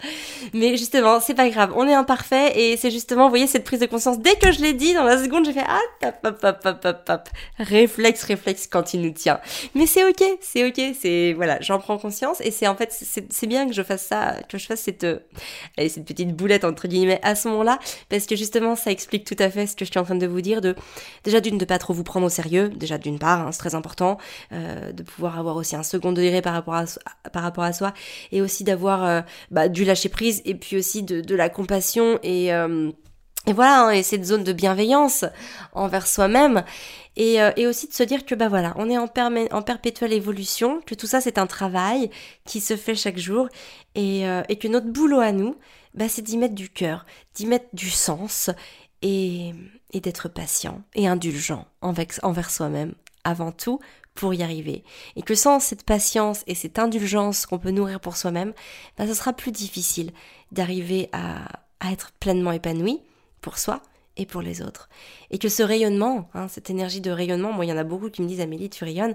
Mais 0.55 0.79
justement, 0.79 1.21
c'est 1.21 1.35
pas 1.35 1.49
grave, 1.51 1.73
on 1.77 1.87
est 1.87 1.93
imparfait 1.93 2.59
et 2.59 2.77
c'est 2.79 2.91
justement, 2.91 3.25
vous 3.25 3.31
voyez, 3.31 3.47
cette 3.47 3.65
prise 3.65 3.81
de 3.81 3.87
conscience, 3.87 4.19
dès 4.21 4.37
que 4.37 4.53
je 4.53 4.63
l'ai 4.63 4.73
dit, 4.73 4.95
dans 4.95 5.05
la 5.05 5.23
seconde, 5.23 5.45
j'ai 5.45 5.53
fait 5.53 5.65
ah, 5.67 5.81
hop, 6.03 6.15
hop, 6.25 6.39
hop, 6.43 6.61
hop, 6.65 6.85
hop, 6.85 7.11
hop, 7.11 7.29
réflexe, 7.59 8.23
réflexe 8.23 8.67
quand 8.67 8.95
il 8.95 9.03
nous 9.03 9.13
tient. 9.13 9.39
Mais 9.75 9.87
c'est 9.87 10.09
ok, 10.09 10.25
c'est 10.41 10.67
ok, 10.67 10.97
c'est, 10.99 11.35
voilà, 11.35 11.61
j'en 11.61 11.79
prends 11.79 11.99
conscience 11.99 12.41
et 12.41 12.51
c'est 12.51 12.67
en 12.67 12.75
fait, 12.75 12.91
c'est 12.91 13.47
bien 13.47 13.69
que 13.69 13.75
je 13.75 13.83
fasse 13.83 14.07
ça, 14.07 14.37
que 14.49 14.57
je 14.57 14.67
fasse 14.67 14.81
cette, 14.81 15.05
euh, 15.05 15.19
cette 15.77 16.07
petite 16.07 16.35
boulette 16.35 16.65
entre 16.65 16.89
guillemets 16.89 17.21
à 17.23 17.35
ce 17.35 17.49
moment-là, 17.49 17.79
parce 18.09 18.25
que 18.25 18.35
justement, 18.35 18.77
ça 18.77 18.91
explique 18.91 19.25
tout 19.25 19.37
à 19.39 19.51
fait 19.51 19.67
ce 19.67 19.77
que 19.77 19.85
je 19.85 19.91
suis 19.91 20.01
en 20.01 20.05
train 20.05 20.15
de 20.15 20.27
vous 20.27 20.41
dire 20.41 20.63
de, 20.63 20.75
déjà 21.25 21.41
d'une 21.41 21.59
de 21.59 21.65
pas 21.65 21.79
trop 21.79 21.93
vous 21.93 22.05
prendre 22.05 22.27
au 22.27 22.31
sérieux, 22.31 22.69
déjà 22.69 22.99
d'une 22.99 23.19
part, 23.19 23.47
hein, 23.47 23.53
c'est 23.53 23.59
très 23.59 23.75
important, 23.75 24.19
euh, 24.53 24.93
de 24.93 25.03
pouvoir 25.03 25.39
avoir 25.39 25.57
aussi 25.57 25.77
un 25.77 25.83
second 25.83 26.13
degré 26.13 26.43
par 26.43 26.53
rapport 26.53 26.75
à, 26.75 26.85
par 27.33 27.43
rapport 27.43 27.65
à 27.65 27.73
soi, 27.73 27.93
et 28.33 28.41
aussi 28.41 28.65
d'avoir 28.65 29.05
euh, 29.05 29.21
bah, 29.51 29.69
du 29.69 29.85
lâcher 29.85 30.09
prise, 30.09 30.43
et 30.45 30.55
puis 30.55 30.77
aussi 30.77 31.03
de, 31.03 31.21
de 31.21 31.35
la 31.35 31.49
compassion 31.49 32.19
et 32.23 32.53
et 33.47 33.53
voilà, 33.53 33.89
hein, 33.89 33.91
et 33.91 34.03
cette 34.03 34.25
zone 34.25 34.43
de 34.43 34.53
bienveillance 34.53 35.25
envers 35.75 36.07
soi-même. 36.07 36.65
Et, 37.17 37.41
euh, 37.41 37.53
et, 37.57 37.67
aussi 37.67 37.87
de 37.87 37.93
se 37.93 38.03
dire 38.03 38.25
que 38.25 38.35
bah 38.35 38.49
voilà, 38.49 38.73
on 38.77 38.91
est 38.91 38.99
en, 38.99 39.07
en 39.07 39.63
perpétuelle 39.63 40.13
évolution, 40.13 40.81
que 40.85 40.95
tout 40.95 41.07
ça 41.07 41.21
c'est 41.21 41.39
un 41.39 41.47
travail 41.47 42.11
qui 42.45 42.61
se 42.61 42.77
fait 42.77 42.95
chaque 42.95 43.19
jour 43.19 43.49
et, 43.95 44.27
euh, 44.27 44.43
et 44.49 44.57
que 44.57 44.67
notre 44.67 44.87
boulot 44.87 45.21
à 45.21 45.31
nous, 45.31 45.57
bah, 45.95 46.09
c'est 46.09 46.23
d'y 46.23 46.39
mettre 46.39 46.55
du 46.55 46.71
cœur, 46.71 47.07
d'y 47.35 47.47
mettre 47.47 47.67
du 47.73 47.91
sens 47.91 48.51
et, 49.05 49.53
d'être 49.93 50.29
patient 50.29 50.83
et 50.95 51.07
indulgent 51.07 51.67
envers, 51.81 52.51
soi-même 52.51 52.95
avant 53.23 53.53
tout 53.53 53.79
pour 54.15 54.35
y 54.35 54.43
arriver. 54.43 54.83
Et 55.15 55.23
que 55.23 55.37
sans 55.37 55.61
cette 55.61 55.85
patience 55.85 56.43
et 56.49 56.55
cette 56.55 56.79
indulgence 56.79 57.47
qu'on 57.47 57.59
peut 57.59 57.71
nourrir 57.71 58.01
pour 58.01 58.17
soi-même, 58.17 58.55
ça 58.99 59.15
sera 59.15 59.33
plus 59.33 59.53
difficile 59.53 60.11
d'arriver 60.51 61.09
à, 61.13 61.47
être 61.93 62.13
pleinement 62.19 62.53
épanoui 62.53 63.01
pour 63.43 63.59
soi 63.59 63.83
et 64.17 64.25
pour 64.25 64.41
les 64.41 64.63
autres. 64.63 64.89
Et 65.31 65.39
que 65.39 65.49
ce 65.49 65.63
rayonnement, 65.63 66.31
hein, 66.33 66.49
cette 66.49 66.71
énergie 66.71 67.03
de 67.03 67.11
rayonnement, 67.11 67.53
moi 67.53 67.67
il 67.67 67.69
y 67.69 67.73
en 67.73 67.77
a 67.77 67.85
beaucoup 67.85 68.09
qui 68.09 68.23
me 68.23 68.29
disent 68.29 68.41
Amélie, 68.41 68.71
tu 68.71 68.85
rayonnes, 68.85 69.11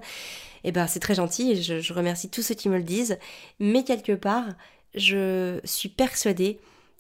et 0.64 0.70
eh 0.70 0.72
ben 0.72 0.86
c'est 0.86 1.00
très 1.00 1.16
gentil, 1.16 1.64
je 1.64 1.94
remercie 1.94 2.30
tous 2.30 2.44
ceux 2.44 2.54
qui 2.54 2.70
me 2.70 2.78
le 2.78 2.84
disent, 2.84 3.18
mais 3.60 3.84
quelque 3.84 4.12
part, 4.12 4.46
je 4.94 5.60
suis 5.64 5.90
persuadée 5.90 6.60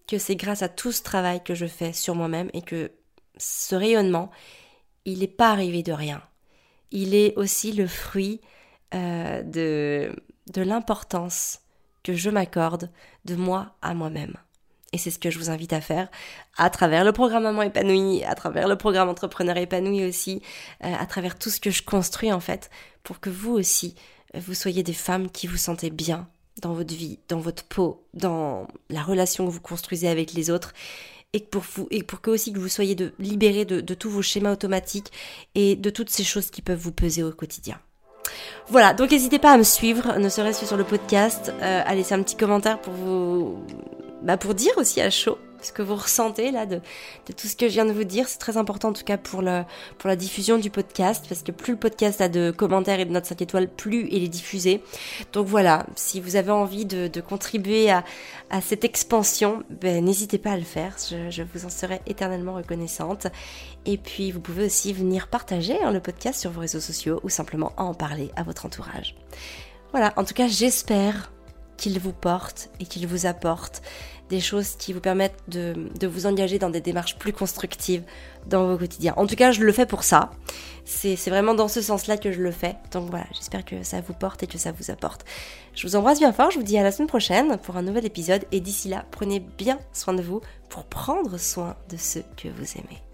que 0.09 0.17
c'est 0.17 0.35
grâce 0.35 0.63
à 0.63 0.69
tout 0.69 0.91
ce 0.91 1.03
travail 1.03 1.43
que 1.43 1.53
je 1.53 1.67
fais 1.67 1.93
sur 1.93 2.15
moi-même 2.15 2.49
et 2.53 2.63
que 2.63 2.91
ce 3.37 3.75
rayonnement, 3.75 4.31
il 5.05 5.19
n'est 5.19 5.27
pas 5.27 5.51
arrivé 5.51 5.83
de 5.83 5.93
rien. 5.93 6.21
Il 6.89 7.13
est 7.13 7.35
aussi 7.35 7.73
le 7.73 7.85
fruit 7.85 8.41
euh, 8.95 9.43
de, 9.43 10.11
l'importance 10.55 11.59
que 12.03 12.15
je 12.15 12.31
m'accorde 12.31 12.89
de 13.25 13.35
moi 13.35 13.75
à 13.83 13.93
moi-même. 13.93 14.33
Et 14.93 14.97
c'est 14.97 15.11
ce 15.11 15.19
que 15.19 15.29
je 15.29 15.37
vous 15.37 15.51
invite 15.51 15.73
à 15.73 15.81
faire 15.81 16.09
à 16.57 16.71
travers 16.71 17.03
le 17.05 17.11
programme 17.11 17.43
Maman 17.43 17.61
épanouie, 17.61 18.23
à 18.23 18.33
travers 18.33 18.67
le 18.67 18.75
programme 18.75 19.09
Entrepreneur 19.09 19.55
épanoui 19.57 20.05
aussi, 20.05 20.41
euh, 20.83 20.91
à 20.91 21.05
travers 21.05 21.37
tout 21.37 21.51
ce 21.51 21.59
que 21.59 21.69
je 21.69 21.83
construis 21.83 22.33
en 22.33 22.39
fait, 22.39 22.71
pour 23.03 23.19
que 23.19 23.29
vous 23.29 23.51
aussi, 23.51 23.93
vous 24.33 24.55
soyez 24.55 24.81
des 24.81 24.93
femmes 24.93 25.29
qui 25.29 25.45
vous 25.45 25.57
sentez 25.57 25.91
bien 25.91 26.27
dans 26.61 26.73
votre 26.73 26.93
vie, 26.93 27.19
dans 27.27 27.39
votre 27.39 27.63
peau, 27.63 28.03
dans 28.13 28.67
la 28.89 29.01
relation 29.01 29.45
que 29.45 29.51
vous 29.51 29.61
construisez 29.61 30.07
avec 30.07 30.33
les 30.33 30.49
autres, 30.49 30.73
et 31.33 31.39
pour 31.39 31.61
vous, 31.61 31.87
et 31.91 32.03
pour 32.03 32.21
que 32.21 32.31
aussi 32.31 32.51
que 32.51 32.59
vous 32.59 32.69
soyez 32.69 32.95
de, 32.95 33.13
libérés 33.19 33.65
de, 33.65 33.93
tous 33.93 34.09
vos 34.09 34.21
schémas 34.21 34.51
automatiques 34.51 35.11
et 35.55 35.75
de 35.75 35.89
toutes 35.89 36.09
ces 36.09 36.23
choses 36.23 36.49
qui 36.49 36.61
peuvent 36.61 36.79
vous 36.79 36.91
peser 36.91 37.23
au 37.23 37.31
quotidien. 37.31 37.79
Voilà, 38.67 38.93
donc 38.93 39.11
n'hésitez 39.11 39.39
pas 39.39 39.53
à 39.53 39.57
me 39.57 39.63
suivre, 39.63 40.17
ne 40.17 40.29
serait-ce 40.29 40.61
que 40.61 40.65
sur 40.65 40.77
le 40.77 40.83
podcast, 40.83 41.51
euh, 41.61 41.81
à 41.85 41.95
laisser 41.95 42.13
un 42.13 42.23
petit 42.23 42.35
commentaire 42.35 42.79
pour 42.79 42.93
vous 42.93 43.59
bah 44.21 44.35
pour 44.35 44.53
dire 44.53 44.73
aussi 44.77 44.99
à 44.99 45.09
chaud 45.09 45.37
ce 45.61 45.71
que 45.71 45.81
vous 45.81 45.95
ressentez 45.95 46.51
là 46.51 46.65
de, 46.65 46.81
tout 47.25 47.47
ce 47.47 47.55
que 47.55 47.67
je 47.67 47.73
viens 47.73 47.85
de 47.85 47.91
vous 47.91 48.03
dire. 48.03 48.27
C'est 48.27 48.39
très 48.39 48.57
important 48.57 48.89
en 48.89 48.93
tout 48.93 49.03
cas 49.03 49.17
pour, 49.17 49.41
le, 49.41 49.63
pour 49.97 50.07
la 50.07 50.15
diffusion 50.15 50.57
du 50.57 50.69
podcast 50.69 51.25
parce 51.27 51.43
que 51.43 51.51
plus 51.51 51.73
le 51.73 51.79
podcast 51.79 52.21
a 52.21 52.29
de 52.29 52.51
commentaires 52.51 52.99
et 52.99 53.05
de 53.05 53.11
notes 53.11 53.25
5 53.25 53.41
étoiles, 53.41 53.67
plus 53.67 54.07
il 54.11 54.23
est 54.23 54.29
diffusé. 54.29 54.83
Donc 55.33 55.47
voilà, 55.47 55.85
si 55.95 56.19
vous 56.21 56.35
avez 56.35 56.51
envie 56.51 56.85
de, 56.85 57.09
contribuer 57.21 57.91
à, 57.91 58.03
à, 58.49 58.61
cette 58.61 58.83
expansion, 58.83 59.63
ben, 59.81 60.03
n'hésitez 60.03 60.37
pas 60.37 60.51
à 60.51 60.57
le 60.57 60.63
faire. 60.63 60.95
Je, 61.09 61.29
je, 61.29 61.43
vous 61.43 61.65
en 61.65 61.69
serai 61.69 62.01
éternellement 62.07 62.53
reconnaissante. 62.53 63.27
Et 63.85 63.97
puis 63.97 64.31
vous 64.31 64.39
pouvez 64.39 64.65
aussi 64.65 64.93
venir 64.93 65.27
partager 65.27 65.81
hein, 65.81 65.91
le 65.91 65.99
podcast 65.99 66.39
sur 66.39 66.51
vos 66.51 66.61
réseaux 66.61 66.79
sociaux 66.79 67.19
ou 67.23 67.29
simplement 67.29 67.73
en 67.77 67.93
parler 67.93 68.31
à 68.35 68.43
votre 68.43 68.65
entourage. 68.65 69.15
Voilà, 69.91 70.13
en 70.17 70.23
tout 70.23 70.33
cas 70.33 70.47
j'espère 70.47 71.31
qu'il 71.79 71.99
vous 71.99 72.13
porte 72.13 72.69
et 72.79 72.85
qu'il 72.85 73.07
vous 73.07 73.25
apporte 73.25 73.81
des 74.29 74.39
choses 74.39 74.75
qui 74.77 74.93
vous 74.93 74.99
permettent 74.99 75.39
de, 75.47 75.73
de, 75.99 76.07
vous 76.07 76.25
engager 76.25 76.59
dans 76.59 76.69
des 76.69 76.81
démarches 76.81 77.17
plus 77.17 77.33
constructives 77.33 78.03
dans 78.47 78.67
vos 78.67 78.77
quotidiens. 78.77 79.13
En 79.17 79.27
tout 79.27 79.35
cas, 79.35 79.51
je 79.51 79.61
le 79.61 79.71
fais 79.71 79.85
pour 79.85 80.03
ça. 80.03 80.31
C'est 80.85 81.15
vraiment 81.29 81.53
dans 81.53 81.67
ce 81.67 81.81
sens-là 81.81 82.17
que 82.17 82.31
je 82.31 82.41
le 82.41 82.51
fais. 82.51 82.75
Donc 82.91 83.09
voilà, 83.09 83.25
j'espère 83.33 83.65
que 83.65 83.83
ça 83.83 84.01
vous 84.01 84.13
porte 84.13 84.43
et 84.43 84.47
que 84.47 84.57
ça 84.57 84.71
vous 84.71 84.91
apporte. 84.91 85.25
Je 85.73 85.87
vous 85.87 85.95
embrasse 85.95 86.19
bien 86.19 86.33
fort, 86.33 86.51
je 86.51 86.57
vous 86.57 86.63
dis 86.63 86.77
à 86.77 86.83
la 86.83 86.91
semaine 86.91 87.07
prochaine 87.07 87.57
pour 87.57 87.77
un 87.77 87.81
nouvel 87.81 88.05
épisode 88.05 88.45
et 88.51 88.59
d'ici 88.59 88.89
là, 88.89 89.05
prenez 89.11 89.39
bien 89.39 89.79
soin 89.93 90.13
de 90.13 90.21
vous 90.21 90.41
pour 90.69 90.85
prendre 90.85 91.37
soin 91.37 91.75
de 91.89 91.97
ceux 91.97 92.23
que 92.37 92.47
vous 92.47 92.77
aimez. 92.77 93.08